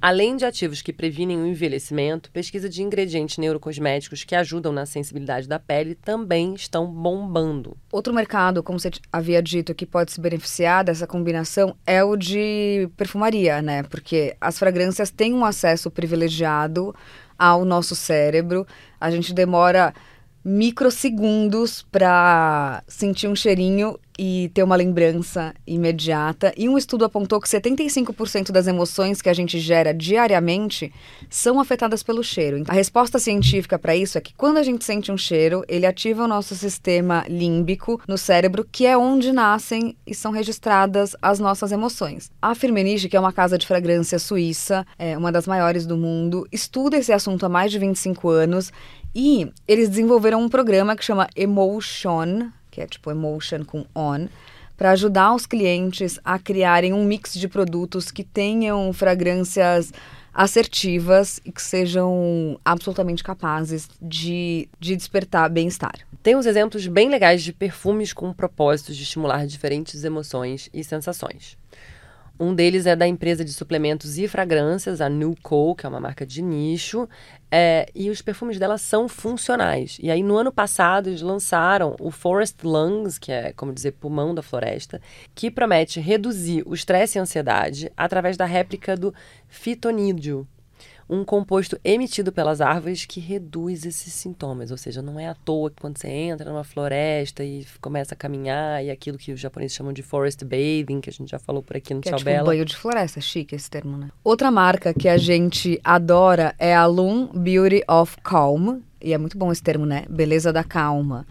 Além 0.03 0.37
de 0.37 0.45
ativos 0.45 0.83
que 0.83 0.93
previnem 0.93 1.41
o 1.41 1.47
envelhecimento, 1.47 2.29
pesquisa 2.33 2.69
de 2.69 2.83
ingredientes 2.83 3.39
neurocosméticos 3.39 4.25
que 4.25 4.35
ajudam 4.35 4.73
na 4.73 4.85
sensibilidade 4.85 5.47
da 5.47 5.61
pele 5.61 5.95
também 5.95 6.55
estão 6.55 6.89
bombando. 6.89 7.77
Outro 7.93 8.13
mercado, 8.13 8.65
como 8.65 8.81
você 8.81 8.91
havia 9.13 9.41
dito, 9.41 9.73
que 9.77 9.87
pode 9.87 10.11
se 10.11 10.21
beneficiar 10.21 10.83
dessa 10.83 11.07
combinação 11.07 11.77
é 11.87 12.03
o 12.03 12.17
de 12.17 12.91
perfumaria, 12.97 13.63
né? 13.63 13.85
Porque 13.85 14.37
as 14.41 14.59
fragrâncias 14.59 15.09
têm 15.13 15.33
um 15.33 15.45
acesso 15.45 15.89
privilegiado 15.89 16.93
ao 17.43 17.65
nosso 17.65 17.97
cérebro. 17.97 18.65
A 19.01 19.11
gente 19.11 19.35
demora 19.35 19.93
microsegundos 20.45 21.83
para 21.83 22.85
sentir 22.87 23.27
um 23.27 23.35
cheirinho 23.35 23.99
e 24.19 24.51
ter 24.55 24.63
uma 24.63 24.77
lembrança 24.77 25.55
imediata. 25.67 26.53
E 26.57 26.69
um 26.69 26.77
estudo 26.77 27.05
apontou 27.05 27.41
que 27.41 27.49
75% 27.49 28.51
das 28.51 28.67
emoções 28.67 29.23
que 29.23 29.29
a 29.29 29.35
gente 29.35 29.59
gera 29.59 29.93
diariamente 29.93 30.93
são 31.31 31.61
afetadas 31.61 32.03
pelo 32.03 32.23
cheiro. 32.23 32.65
A 32.69 32.73
resposta 32.73 33.19
científica 33.19 33.79
para 33.79 33.97
isso 33.97 34.19
é 34.19 34.21
que 34.21 34.35
quando 34.35 34.59
a 34.59 34.63
gente 34.63 34.85
sente 34.85 35.11
um 35.11 35.17
cheiro, 35.17 35.65
ele 35.69 35.87
ativa 35.87 36.25
o 36.25 36.29
nosso 36.29 36.55
sistema 36.55 37.25
límbico 37.29 38.01
no 38.07 38.19
cérebro, 38.19 38.67
que 38.71 38.87
é 38.87 38.97
onde 38.97 39.33
nascem 39.33 39.97
e 40.07 40.15
são 40.15 40.33
registradas 40.33 41.17
as 41.21 41.39
nossas 41.39 41.73
emoções. 41.73 42.31
A 42.41 42.55
Firmenich, 42.55 43.09
que 43.09 43.17
é 43.17 43.21
uma 43.21 43.33
casa 43.33 43.57
de 43.57 43.67
fragrância 43.67 44.19
suíça, 44.19 44.87
é 44.99 45.17
uma 45.17 45.33
das 45.33 45.47
maiores 45.47 45.87
do 45.87 45.97
mundo, 45.97 46.47
estuda 46.53 46.97
esse 46.97 47.13
assunto 47.13 47.47
há 47.47 47.49
mais 47.49 47.71
de 47.71 47.79
25 47.79 48.29
anos 48.29 48.73
e 49.15 49.53
eles 49.69 49.89
desenvolveram 49.91 50.41
um 50.41 50.49
programa 50.49 50.97
que 50.97 51.05
chama 51.05 51.29
Emotion, 51.37 52.51
que 52.73 52.81
é 52.81 52.87
tipo 52.87 53.11
emotion 53.11 53.65
com 53.65 53.85
on, 53.95 54.27
para 54.77 54.91
ajudar 54.91 55.33
os 55.33 55.47
clientes 55.47 56.19
a 56.25 56.39
criarem 56.39 56.93
um 56.93 57.05
mix 57.05 57.35
de 57.35 57.47
produtos 57.47 58.11
que 58.11 58.25
tenham 58.25 58.93
fragrâncias 58.93 59.93
assertivas 60.35 61.41
e 61.45 61.53
que 61.53 61.61
sejam 61.61 62.59
absolutamente 62.65 63.23
capazes 63.23 63.89
de, 64.01 64.69
de 64.81 64.97
despertar 64.97 65.49
bem-estar. 65.51 65.93
Tem 66.23 66.35
uns 66.35 66.47
exemplos 66.47 66.87
bem 66.87 67.11
legais 67.11 67.43
de 67.43 67.53
perfumes 67.53 68.15
com 68.15 68.33
propósitos 68.33 68.97
de 68.97 69.03
estimular 69.03 69.47
diferentes 69.47 70.03
emoções 70.05 70.71
e 70.73 70.83
sensações. 70.83 71.57
Um 72.43 72.53
deles 72.53 72.87
é 72.87 72.97
da 72.97 73.07
empresa 73.07 73.45
de 73.45 73.53
suplementos 73.53 74.19
e 74.19 74.27
fragrâncias, 74.27 75.01
a 75.01 75.09
Nuco, 75.09 75.77
que 75.77 75.87
é 75.87 75.89
uma 75.89 76.01
marca 76.01 76.27
de 76.27 76.43
nicho, 76.43 77.09
é, 77.49 77.89
e 77.95 78.11
os 78.11 78.21
perfumes 78.21 78.59
dela 78.59 78.77
são 78.79 79.09
funcionais. 79.09 79.97
E 80.03 80.11
aí, 80.11 80.25
no 80.25 80.37
ano 80.37 80.51
passado, 80.51 81.09
eles 81.09 81.23
lançaram 81.23 81.95
o 82.01 82.11
Forest 82.11 82.67
Lungs, 82.67 83.17
que 83.17 83.31
é, 83.31 83.53
como 83.53 83.73
dizer, 83.73 83.93
pulmão 83.93 84.35
da 84.35 84.43
floresta, 84.43 85.01
que 85.37 85.53
promete 85.53 86.01
reduzir 86.01 86.65
o 86.67 86.75
estresse 86.75 87.17
e 87.17 87.21
a 87.21 87.23
ansiedade 87.23 87.93
através 87.97 88.37
da 88.37 88.45
réplica 88.45 88.97
do 88.97 89.15
fitonídeo, 89.47 90.45
um 91.13 91.25
composto 91.25 91.79
emitido 91.85 92.33
pelas 92.33 92.63
árvores 92.63 93.05
que 93.05 93.21
reduz 93.21 93.85
esses 93.85 94.13
sintomas. 94.15 94.71
Ou 94.71 94.79
seja, 94.79 95.03
não 95.03 95.21
é 95.21 95.29
à 95.29 95.35
toa 95.35 95.71
que 95.71 95.77
quando 95.81 95.99
você 95.99 96.09
entra 96.09 96.51
numa 96.51 96.65
floresta 96.65 97.45
e 97.45 97.67
começa 97.83 98.15
a 98.15 98.17
caminhar, 98.17 98.83
e 98.83 98.91
aquilo 98.91 99.19
que 99.19 99.31
os 99.31 99.39
japoneses 99.39 99.77
chamam 99.77 99.93
de 99.93 100.03
forest 100.03 100.43
bathing, 100.43 101.03
que 101.03 101.11
a 101.11 101.13
gente 101.13 101.31
já 101.31 101.39
falou 101.39 101.63
por 101.63 101.77
aqui 101.77 101.93
no 101.93 102.01
que 102.01 102.09
Tchau 102.09 102.17
é 102.17 102.19
tipo 102.19 102.31
Bela. 102.31 102.43
Um 102.43 102.47
banho 102.47 102.65
de 102.65 102.75
floresta, 102.75 103.21
chique 103.21 103.55
esse 103.55 103.69
termo, 103.69 103.99
né? 103.99 104.09
Outra 104.25 104.51
marca 104.51 104.95
que 104.95 105.07
a 105.09 105.19
gente 105.19 105.79
adora 105.85 106.55
é 106.59 106.75
a 106.75 106.87
Loom 106.87 107.27
Beauty 107.27 107.83
of 107.87 108.17
Calm, 108.23 108.81
e 108.99 109.13
é 109.13 109.19
muito 109.19 109.37
bom 109.37 109.53
esse 109.53 109.63
termo, 109.63 109.85
né? 109.85 110.05
Beleza 110.09 110.51
da 110.51 110.65
calma. 110.65 111.27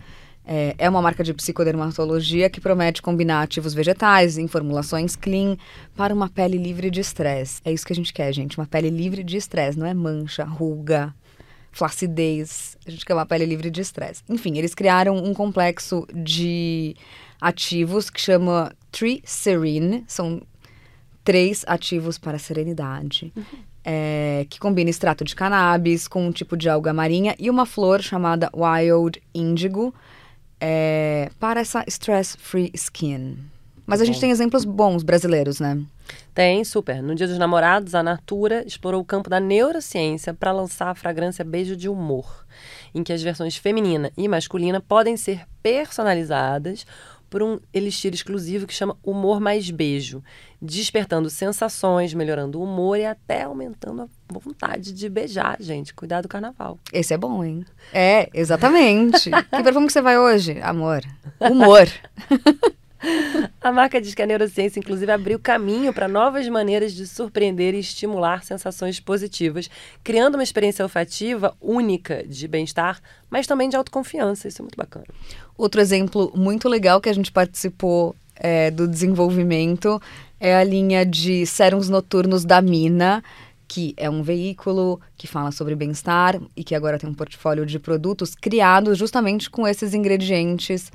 É, 0.45 0.75
é 0.77 0.89
uma 0.89 1.01
marca 1.01 1.23
de 1.23 1.33
psicodermatologia 1.33 2.49
que 2.49 2.59
promete 2.59 3.01
combinar 3.01 3.43
ativos 3.43 3.73
vegetais 3.73 4.37
em 4.37 4.47
formulações 4.47 5.15
clean 5.15 5.55
para 5.95 6.13
uma 6.13 6.29
pele 6.29 6.57
livre 6.57 6.89
de 6.89 6.99
estresse. 6.99 7.61
É 7.63 7.71
isso 7.71 7.85
que 7.85 7.93
a 7.93 7.95
gente 7.95 8.11
quer, 8.11 8.33
gente. 8.33 8.57
Uma 8.57 8.65
pele 8.65 8.89
livre 8.89 9.23
de 9.23 9.37
estresse, 9.37 9.77
não 9.77 9.85
é 9.85 9.93
mancha, 9.93 10.43
ruga, 10.43 11.13
flacidez. 11.71 12.75
A 12.85 12.91
gente 12.91 13.05
quer 13.05 13.13
uma 13.13 13.25
pele 13.25 13.45
livre 13.45 13.69
de 13.69 13.81
estresse. 13.81 14.23
Enfim, 14.27 14.57
eles 14.57 14.73
criaram 14.73 15.15
um 15.15 15.33
complexo 15.33 16.07
de 16.13 16.95
ativos 17.39 18.09
que 18.09 18.19
chama 18.19 18.73
Tree 18.91 19.21
Serene. 19.23 20.03
São 20.07 20.41
três 21.23 21.63
ativos 21.67 22.17
para 22.17 22.39
serenidade. 22.39 23.31
É, 23.83 24.45
que 24.49 24.59
combina 24.59 24.91
extrato 24.91 25.23
de 25.23 25.35
cannabis 25.35 26.07
com 26.07 26.27
um 26.27 26.31
tipo 26.31 26.55
de 26.55 26.69
alga 26.69 26.93
marinha 26.93 27.35
e 27.39 27.49
uma 27.49 27.65
flor 27.65 27.99
chamada 28.01 28.47
Wild 28.53 29.19
Indigo 29.33 29.91
é, 30.61 31.29
para 31.39 31.59
essa 31.59 31.83
stress-free 31.87 32.71
skin. 32.75 33.37
Mas 33.85 33.99
a 33.99 34.05
gente 34.05 34.19
tem 34.19 34.31
exemplos 34.31 34.63
bons 34.63 35.03
brasileiros, 35.03 35.59
né? 35.59 35.77
Tem, 36.33 36.63
super. 36.63 37.01
No 37.01 37.15
Dia 37.15 37.27
dos 37.27 37.37
Namorados, 37.37 37.95
a 37.95 38.03
Natura 38.03 38.63
explorou 38.65 39.01
o 39.01 39.05
campo 39.05 39.29
da 39.29 39.39
neurociência 39.39 40.33
para 40.33 40.51
lançar 40.51 40.89
a 40.89 40.95
fragrância 40.95 41.43
Beijo 41.43 41.75
de 41.75 41.89
Humor, 41.89 42.45
em 42.93 43.03
que 43.03 43.11
as 43.11 43.21
versões 43.21 43.57
feminina 43.57 44.11
e 44.15 44.27
masculina 44.27 44.79
podem 44.79 45.17
ser 45.17 45.41
personalizadas 45.61 46.85
por 47.31 47.41
um 47.41 47.59
elixir 47.73 48.13
exclusivo 48.13 48.67
que 48.67 48.73
chama 48.73 48.97
Humor 49.01 49.39
Mais 49.39 49.71
Beijo, 49.71 50.21
despertando 50.61 51.29
sensações, 51.29 52.13
melhorando 52.13 52.59
o 52.59 52.63
humor 52.63 52.99
e 52.99 53.05
até 53.05 53.43
aumentando 53.43 54.01
a 54.01 54.07
vontade 54.37 54.91
de 54.91 55.07
beijar, 55.07 55.55
gente. 55.61 55.93
Cuidado 55.93 56.23
do 56.23 56.27
carnaval. 56.27 56.77
Esse 56.91 57.13
é 57.13 57.17
bom, 57.17 57.41
hein? 57.41 57.65
É, 57.93 58.29
exatamente. 58.33 59.31
que 59.49 59.63
perfume 59.63 59.87
que 59.87 59.93
você 59.93 60.01
vai 60.01 60.19
hoje? 60.19 60.59
Amor. 60.61 61.01
Humor. 61.39 61.87
A 63.61 63.71
marca 63.71 63.99
diz 63.99 64.13
que 64.13 64.21
a 64.21 64.25
neurociência, 64.25 64.79
inclusive, 64.79 65.11
abriu 65.11 65.39
caminho 65.39 65.93
para 65.93 66.07
novas 66.07 66.47
maneiras 66.47 66.93
de 66.93 67.07
surpreender 67.07 67.73
e 67.73 67.79
estimular 67.79 68.43
sensações 68.43 68.99
positivas, 68.99 69.69
criando 70.03 70.35
uma 70.35 70.43
experiência 70.43 70.83
olfativa 70.83 71.55
única 71.61 72.23
de 72.27 72.47
bem-estar, 72.47 73.01
mas 73.29 73.47
também 73.47 73.69
de 73.69 73.75
autoconfiança. 73.75 74.47
Isso 74.47 74.61
é 74.61 74.63
muito 74.63 74.77
bacana. 74.77 75.05
Outro 75.57 75.81
exemplo 75.81 76.31
muito 76.35 76.67
legal 76.69 77.01
que 77.01 77.09
a 77.09 77.13
gente 77.13 77.31
participou 77.31 78.15
é, 78.35 78.71
do 78.71 78.87
desenvolvimento 78.87 80.01
é 80.39 80.55
a 80.55 80.63
linha 80.63 81.05
de 81.05 81.45
sérums 81.45 81.87
noturnos 81.87 82.43
da 82.43 82.61
Mina, 82.61 83.23
que 83.67 83.93
é 83.95 84.09
um 84.09 84.21
veículo 84.21 84.99
que 85.15 85.27
fala 85.27 85.51
sobre 85.51 85.75
bem-estar 85.75 86.41
e 86.57 86.63
que 86.63 86.75
agora 86.75 86.97
tem 86.99 87.09
um 87.09 87.13
portfólio 87.13 87.65
de 87.65 87.79
produtos 87.79 88.35
criados 88.35 88.97
justamente 88.97 89.49
com 89.49 89.65
esses 89.65 89.93
ingredientes 89.93 90.91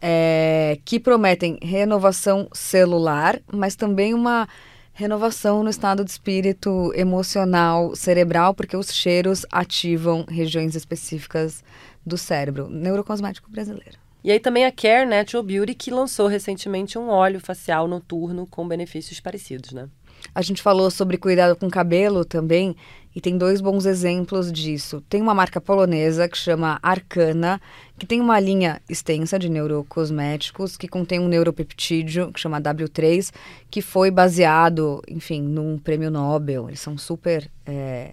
é, 0.00 0.78
que 0.84 1.00
prometem 1.00 1.58
renovação 1.62 2.48
celular, 2.52 3.40
mas 3.52 3.74
também 3.74 4.14
uma 4.14 4.48
renovação 4.92 5.62
no 5.62 5.70
estado 5.70 6.04
de 6.04 6.10
espírito 6.10 6.92
emocional, 6.94 7.94
cerebral, 7.94 8.52
porque 8.52 8.76
os 8.76 8.92
cheiros 8.92 9.46
ativam 9.50 10.24
regiões 10.28 10.74
específicas 10.74 11.62
do 12.04 12.18
cérebro. 12.18 12.68
Neurocosmético 12.68 13.50
brasileiro. 13.50 13.98
E 14.24 14.32
aí 14.32 14.40
também 14.40 14.64
a 14.64 14.72
Care 14.72 15.08
Natural 15.08 15.42
Beauty, 15.42 15.74
que 15.74 15.90
lançou 15.92 16.26
recentemente 16.26 16.98
um 16.98 17.08
óleo 17.08 17.38
facial 17.38 17.86
noturno 17.86 18.46
com 18.46 18.66
benefícios 18.66 19.20
parecidos, 19.20 19.72
né? 19.72 19.88
A 20.34 20.42
gente 20.42 20.60
falou 20.60 20.90
sobre 20.90 21.16
cuidado 21.16 21.54
com 21.54 21.70
cabelo 21.70 22.24
também, 22.24 22.74
e 23.14 23.20
tem 23.20 23.36
dois 23.36 23.60
bons 23.60 23.86
exemplos 23.86 24.52
disso. 24.52 25.00
Tem 25.08 25.20
uma 25.20 25.34
marca 25.34 25.60
polonesa 25.60 26.28
que 26.28 26.36
chama 26.36 26.78
Arcana, 26.82 27.60
que 27.98 28.06
tem 28.06 28.20
uma 28.20 28.38
linha 28.38 28.80
extensa 28.88 29.38
de 29.38 29.48
neurocosméticos 29.48 30.76
que 30.76 30.88
contém 30.88 31.18
um 31.18 31.28
neuropeptídeo 31.28 32.32
que 32.32 32.40
chama 32.40 32.60
W3, 32.60 33.32
que 33.70 33.82
foi 33.82 34.10
baseado, 34.10 35.02
enfim, 35.08 35.42
num 35.42 35.78
prêmio 35.78 36.10
Nobel. 36.10 36.68
Eles 36.68 36.80
são 36.80 36.96
super 36.96 37.50
é, 37.66 38.12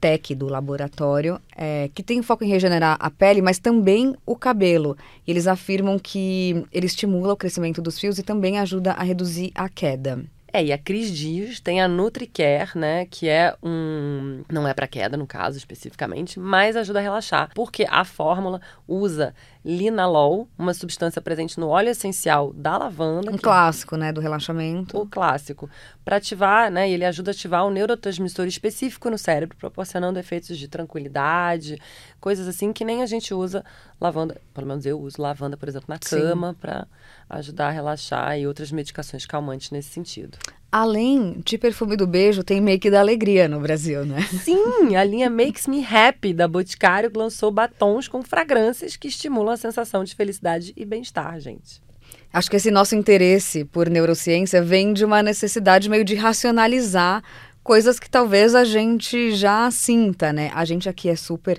tech 0.00 0.34
do 0.34 0.46
laboratório, 0.46 1.40
é, 1.56 1.90
que 1.94 2.02
tem 2.02 2.22
foco 2.22 2.44
em 2.44 2.48
regenerar 2.48 2.96
a 3.00 3.10
pele, 3.10 3.42
mas 3.42 3.58
também 3.58 4.14
o 4.24 4.36
cabelo. 4.36 4.96
E 5.26 5.30
eles 5.30 5.46
afirmam 5.46 5.98
que 5.98 6.64
ele 6.72 6.86
estimula 6.86 7.32
o 7.32 7.36
crescimento 7.36 7.80
dos 7.82 7.98
fios 7.98 8.18
e 8.18 8.22
também 8.22 8.58
ajuda 8.58 8.92
a 8.92 9.02
reduzir 9.02 9.50
a 9.54 9.68
queda. 9.68 10.22
É, 10.52 10.64
e 10.64 10.72
a 10.72 10.78
Cris 10.78 11.10
Dias 11.10 11.60
tem 11.60 11.80
a 11.80 11.88
NutriCare, 11.88 12.76
né, 12.76 13.06
que 13.06 13.28
é 13.28 13.54
um... 13.62 14.42
não 14.50 14.66
é 14.66 14.74
para 14.74 14.88
queda, 14.88 15.16
no 15.16 15.26
caso, 15.26 15.56
especificamente, 15.56 16.38
mas 16.40 16.76
ajuda 16.76 16.98
a 16.98 17.02
relaxar, 17.02 17.50
porque 17.54 17.86
a 17.88 18.04
fórmula 18.04 18.60
usa 18.86 19.34
linalol, 19.64 20.48
uma 20.58 20.72
substância 20.72 21.20
presente 21.20 21.60
no 21.60 21.68
óleo 21.68 21.90
essencial 21.90 22.52
da 22.52 22.78
lavanda. 22.78 23.30
Um 23.30 23.36
clássico, 23.36 23.96
né, 23.96 24.12
do 24.12 24.20
relaxamento. 24.20 24.98
O 24.98 25.06
clássico. 25.06 25.68
Para 26.04 26.16
ativar, 26.16 26.70
né, 26.70 26.90
ele 26.90 27.04
ajuda 27.04 27.30
a 27.30 27.32
ativar 27.32 27.66
um 27.66 27.70
neurotransmissor 27.70 28.46
específico 28.46 29.10
no 29.10 29.18
cérebro, 29.18 29.56
proporcionando 29.56 30.18
efeitos 30.18 30.56
de 30.56 30.66
tranquilidade, 30.66 31.80
coisas 32.20 32.48
assim 32.48 32.72
que 32.72 32.84
nem 32.84 33.02
a 33.02 33.06
gente 33.06 33.34
usa 33.34 33.64
lavanda, 34.00 34.40
pelo 34.54 34.66
menos 34.66 34.86
eu 34.86 34.98
uso 34.98 35.20
lavanda, 35.20 35.56
por 35.56 35.68
exemplo, 35.68 35.86
na 35.88 35.98
cama 35.98 36.56
para 36.58 36.86
ajudar 37.28 37.68
a 37.68 37.70
relaxar 37.70 38.38
e 38.38 38.46
outras 38.46 38.72
medicações 38.72 39.26
calmantes 39.26 39.70
nesse 39.70 39.90
sentido. 39.90 40.38
Além 40.72 41.42
de 41.44 41.58
perfume 41.58 41.96
do 41.96 42.06
beijo, 42.06 42.44
tem 42.44 42.60
make 42.60 42.88
da 42.88 43.00
alegria 43.00 43.48
no 43.48 43.58
Brasil, 43.58 44.04
né? 44.04 44.22
Sim, 44.44 44.94
a 44.94 45.02
linha 45.02 45.28
Makes 45.28 45.66
Me 45.66 45.84
Happy 45.84 46.32
da 46.32 46.46
Boticário 46.46 47.10
lançou 47.12 47.50
batons 47.50 48.06
com 48.06 48.22
fragrâncias 48.22 48.94
que 48.94 49.08
estimulam 49.08 49.54
a 49.54 49.56
sensação 49.56 50.04
de 50.04 50.14
felicidade 50.14 50.72
e 50.76 50.84
bem-estar, 50.84 51.40
gente. 51.40 51.82
Acho 52.32 52.48
que 52.48 52.56
esse 52.56 52.70
nosso 52.70 52.94
interesse 52.94 53.64
por 53.64 53.90
neurociência 53.90 54.62
vem 54.62 54.92
de 54.92 55.04
uma 55.04 55.24
necessidade 55.24 55.90
meio 55.90 56.04
de 56.04 56.14
racionalizar 56.14 57.24
coisas 57.64 57.98
que 57.98 58.08
talvez 58.08 58.54
a 58.54 58.62
gente 58.62 59.32
já 59.32 59.68
sinta, 59.72 60.32
né? 60.32 60.52
A 60.54 60.64
gente 60.64 60.88
aqui 60.88 61.08
é 61.08 61.16
super 61.16 61.58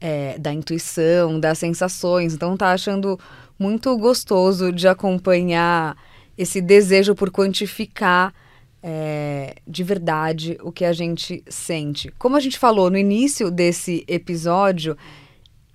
é, 0.00 0.36
da 0.36 0.52
intuição, 0.52 1.38
das 1.38 1.58
sensações, 1.58 2.34
então 2.34 2.56
tá 2.56 2.72
achando 2.72 3.18
muito 3.56 3.96
gostoso 3.96 4.72
de 4.72 4.88
acompanhar 4.88 5.96
esse 6.36 6.60
desejo 6.60 7.14
por 7.14 7.30
quantificar 7.30 8.34
é, 8.90 9.56
de 9.66 9.84
verdade 9.84 10.56
o 10.62 10.72
que 10.72 10.82
a 10.82 10.94
gente 10.94 11.44
sente. 11.46 12.10
Como 12.18 12.36
a 12.36 12.40
gente 12.40 12.58
falou 12.58 12.90
no 12.90 12.96
início 12.96 13.50
desse 13.50 14.02
episódio, 14.08 14.96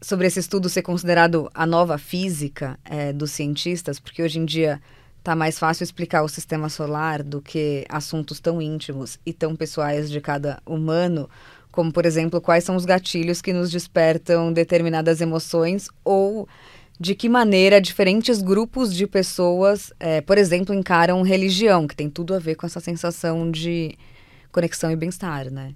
sobre 0.02 0.26
esse 0.26 0.39
estudo 0.39 0.67
ser 0.67 0.82
considerado 0.82 1.47
a 1.54 1.63
nova 1.67 1.99
física 1.99 2.80
é, 2.84 3.13
dos 3.13 3.30
cientistas, 3.30 3.99
porque 3.99 4.23
hoje 4.23 4.39
em 4.39 4.45
dia 4.45 4.82
está 5.19 5.36
mais 5.36 5.60
fácil 5.60 5.84
explicar 5.84 6.23
o 6.23 6.28
sistema 6.28 6.69
solar 6.69 7.21
do 7.21 7.39
que 7.39 7.86
assuntos 7.88 8.39
tão 8.39 8.60
íntimos 8.60 9.19
e 9.23 9.32
tão 9.32 9.56
pessoais 9.56 10.10
de 10.10 10.19
cada 10.19 10.60
humano, 10.65 11.30
como, 11.71 11.93
por 11.93 12.08
exemplo, 12.08 12.41
quais 12.41 12.63
são 12.63 12.76
os 12.76 12.84
gatilhos 12.84 13.43
que 13.43 13.54
nos 13.54 13.69
despertam 13.69 14.52
determinadas 14.52 15.21
emoções 15.21 15.88
ou 16.04 16.47
de 17.03 17.13
que 17.15 17.27
maneira 17.27 17.81
diferentes 17.81 18.41
grupos 18.41 18.95
de 18.95 19.05
pessoas, 19.05 19.91
é, 19.99 20.21
por 20.21 20.37
exemplo, 20.37 20.73
encaram 20.73 21.21
religião, 21.21 21.85
que 21.85 21.93
tem 21.93 22.09
tudo 22.09 22.33
a 22.33 22.39
ver 22.39 22.55
com 22.55 22.65
essa 22.65 22.79
sensação 22.79 23.51
de 23.51 23.97
conexão 24.53 24.89
e 24.89 24.95
bem-estar, 24.95 25.51
né? 25.51 25.75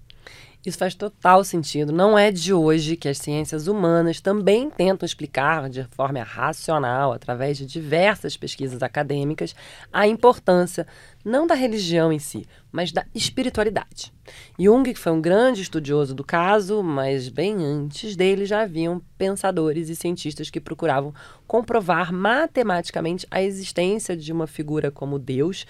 Isso 0.67 0.77
faz 0.77 0.93
total 0.93 1.45
sentido. 1.45 1.93
Não 1.93 2.19
é 2.19 2.29
de 2.29 2.53
hoje 2.53 2.97
que 2.97 3.07
as 3.07 3.19
ciências 3.19 3.67
humanas 3.67 4.19
também 4.19 4.69
tentam 4.69 5.05
explicar 5.05 5.69
de 5.69 5.85
forma 5.91 6.21
racional, 6.21 7.13
através 7.13 7.57
de 7.57 7.65
diversas 7.65 8.35
pesquisas 8.35 8.83
acadêmicas, 8.83 9.55
a 9.93 10.05
importância 10.05 10.85
não 11.23 11.47
da 11.47 11.55
religião 11.55 12.11
em 12.11 12.19
si, 12.19 12.45
mas 12.69 12.91
da 12.91 13.05
espiritualidade. 13.15 14.11
Jung, 14.59 14.93
que 14.93 14.99
foi 14.99 15.13
um 15.13 15.21
grande 15.21 15.61
estudioso 15.61 16.13
do 16.13 16.25
caso, 16.25 16.83
mas 16.83 17.29
bem 17.29 17.63
antes 17.63 18.17
dele 18.17 18.45
já 18.45 18.63
haviam 18.63 19.01
pensadores 19.17 19.87
e 19.87 19.95
cientistas 19.95 20.49
que 20.49 20.59
procuravam 20.59 21.13
comprovar 21.47 22.11
matematicamente 22.11 23.25
a 23.31 23.41
existência 23.41 24.17
de 24.17 24.33
uma 24.33 24.47
figura 24.47 24.91
como 24.91 25.17
Deus. 25.17 25.65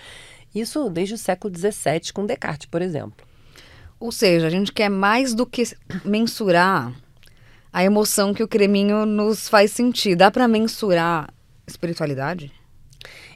Isso 0.55 0.89
desde 0.89 1.13
o 1.13 1.19
século 1.19 1.55
XVII, 1.55 2.11
com 2.11 2.25
Descartes, 2.25 2.65
por 2.65 2.81
exemplo. 2.81 3.26
Ou 3.99 4.11
seja, 4.11 4.47
a 4.47 4.49
gente 4.49 4.71
quer 4.71 4.89
mais 4.89 5.33
do 5.33 5.45
que 5.45 5.63
mensurar 6.05 6.93
a 7.73 7.83
emoção 7.83 8.33
que 8.33 8.43
o 8.43 8.47
creminho 8.47 9.05
nos 9.05 9.49
faz 9.49 9.71
sentir. 9.71 10.15
Dá 10.15 10.31
para 10.31 10.47
mensurar 10.47 11.33
espiritualidade? 11.65 12.51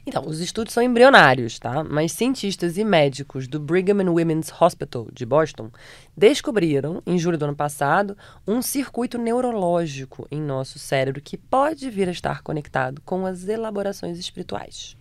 Então, 0.04 0.26
os 0.26 0.40
estudos 0.40 0.72
são 0.72 0.82
embrionários, 0.82 1.60
tá? 1.60 1.84
Mas 1.84 2.10
cientistas 2.12 2.76
e 2.76 2.84
médicos 2.84 3.46
do 3.46 3.60
Brigham 3.60 4.00
and 4.00 4.10
Women's 4.10 4.52
Hospital 4.60 5.06
de 5.12 5.24
Boston 5.24 5.70
descobriram, 6.16 7.00
em 7.06 7.16
julho 7.16 7.38
do 7.38 7.44
ano 7.44 7.54
passado, 7.54 8.16
um 8.46 8.60
circuito 8.60 9.16
neurológico 9.16 10.26
em 10.28 10.40
nosso 10.40 10.78
cérebro 10.78 11.22
que 11.22 11.38
pode 11.38 11.88
vir 11.88 12.08
a 12.08 12.12
estar 12.12 12.42
conectado 12.42 13.00
com 13.04 13.24
as 13.24 13.46
elaborações 13.46 14.18
espirituais. 14.18 14.96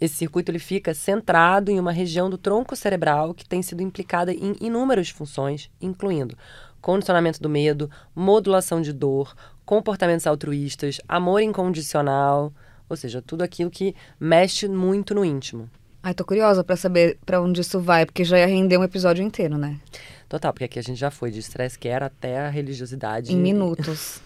Esse 0.00 0.14
circuito 0.16 0.50
ele 0.50 0.58
fica 0.58 0.94
centrado 0.94 1.70
em 1.70 1.78
uma 1.78 1.92
região 1.92 2.28
do 2.28 2.38
tronco 2.38 2.74
cerebral 2.76 3.34
que 3.34 3.48
tem 3.48 3.62
sido 3.62 3.82
implicada 3.82 4.32
em 4.32 4.56
inúmeras 4.60 5.10
funções, 5.10 5.70
incluindo 5.80 6.36
condicionamento 6.84 7.40
do 7.40 7.48
medo, 7.48 7.90
modulação 8.14 8.82
de 8.82 8.92
dor, 8.92 9.34
comportamentos 9.64 10.26
altruístas, 10.26 11.00
amor 11.08 11.40
incondicional, 11.40 12.52
ou 12.86 12.94
seja, 12.94 13.22
tudo 13.22 13.40
aquilo 13.40 13.70
que 13.70 13.94
mexe 14.20 14.68
muito 14.68 15.14
no 15.14 15.24
íntimo. 15.24 15.70
Ai, 16.02 16.12
tô 16.12 16.22
curiosa 16.22 16.62
para 16.62 16.76
saber 16.76 17.16
para 17.24 17.40
onde 17.40 17.62
isso 17.62 17.80
vai, 17.80 18.04
porque 18.04 18.22
já 18.22 18.38
ia 18.38 18.46
render 18.46 18.76
um 18.76 18.84
episódio 18.84 19.24
inteiro, 19.24 19.56
né? 19.56 19.80
Total, 20.28 20.52
porque 20.52 20.64
aqui 20.64 20.78
a 20.78 20.82
gente 20.82 20.98
já 20.98 21.10
foi 21.10 21.30
de 21.30 21.38
stress 21.38 21.78
care 21.78 22.04
até 22.04 22.40
a 22.40 22.50
religiosidade. 22.50 23.32
Em 23.32 23.36
minutos. 23.36 24.20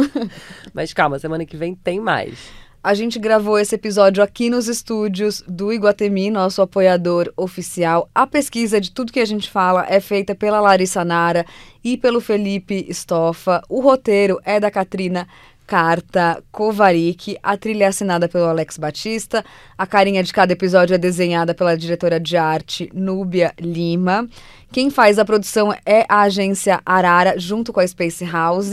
Mas 0.74 0.92
calma, 0.92 1.18
semana 1.18 1.46
que 1.46 1.56
vem 1.56 1.74
tem 1.74 1.98
mais. 1.98 2.38
A 2.86 2.94
gente 2.94 3.18
gravou 3.18 3.58
esse 3.58 3.74
episódio 3.74 4.22
aqui 4.22 4.48
nos 4.48 4.68
estúdios 4.68 5.42
do 5.48 5.72
Iguatemi, 5.72 6.30
nosso 6.30 6.62
apoiador 6.62 7.32
oficial. 7.36 8.08
A 8.14 8.28
pesquisa 8.28 8.80
de 8.80 8.92
tudo 8.92 9.12
que 9.12 9.18
a 9.18 9.24
gente 9.24 9.50
fala 9.50 9.84
é 9.88 9.98
feita 9.98 10.36
pela 10.36 10.60
Larissa 10.60 11.04
Nara 11.04 11.44
e 11.82 11.96
pelo 11.96 12.20
Felipe 12.20 12.86
Stoffa. 12.94 13.60
O 13.68 13.80
roteiro 13.80 14.38
é 14.44 14.60
da 14.60 14.70
Katrina 14.70 15.26
Carta 15.66 16.40
Kovarik, 16.52 17.36
a 17.42 17.56
trilha 17.56 17.86
é 17.86 17.88
assinada 17.88 18.28
pelo 18.28 18.44
Alex 18.44 18.78
Batista, 18.78 19.44
a 19.76 19.84
carinha 19.84 20.22
de 20.22 20.32
cada 20.32 20.52
episódio 20.52 20.94
é 20.94 20.98
desenhada 20.98 21.52
pela 21.56 21.76
diretora 21.76 22.20
de 22.20 22.36
arte 22.36 22.88
Núbia 22.94 23.52
Lima. 23.58 24.28
Quem 24.70 24.90
faz 24.90 25.18
a 25.18 25.24
produção 25.24 25.74
é 25.84 26.06
a 26.08 26.22
agência 26.22 26.80
Arara, 26.86 27.36
junto 27.36 27.72
com 27.72 27.80
a 27.80 27.86
Space 27.88 28.24
House. 28.24 28.70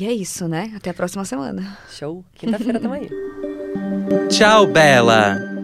E 0.00 0.06
é 0.06 0.12
isso, 0.12 0.46
né? 0.46 0.72
Até 0.76 0.90
a 0.90 0.94
próxima 0.94 1.24
semana. 1.24 1.76
Show. 1.90 2.24
Quinta-feira 2.34 2.78
tamo 2.78 2.94
aí. 2.94 3.08
Tchau, 4.28 4.66
Bela! 4.66 5.57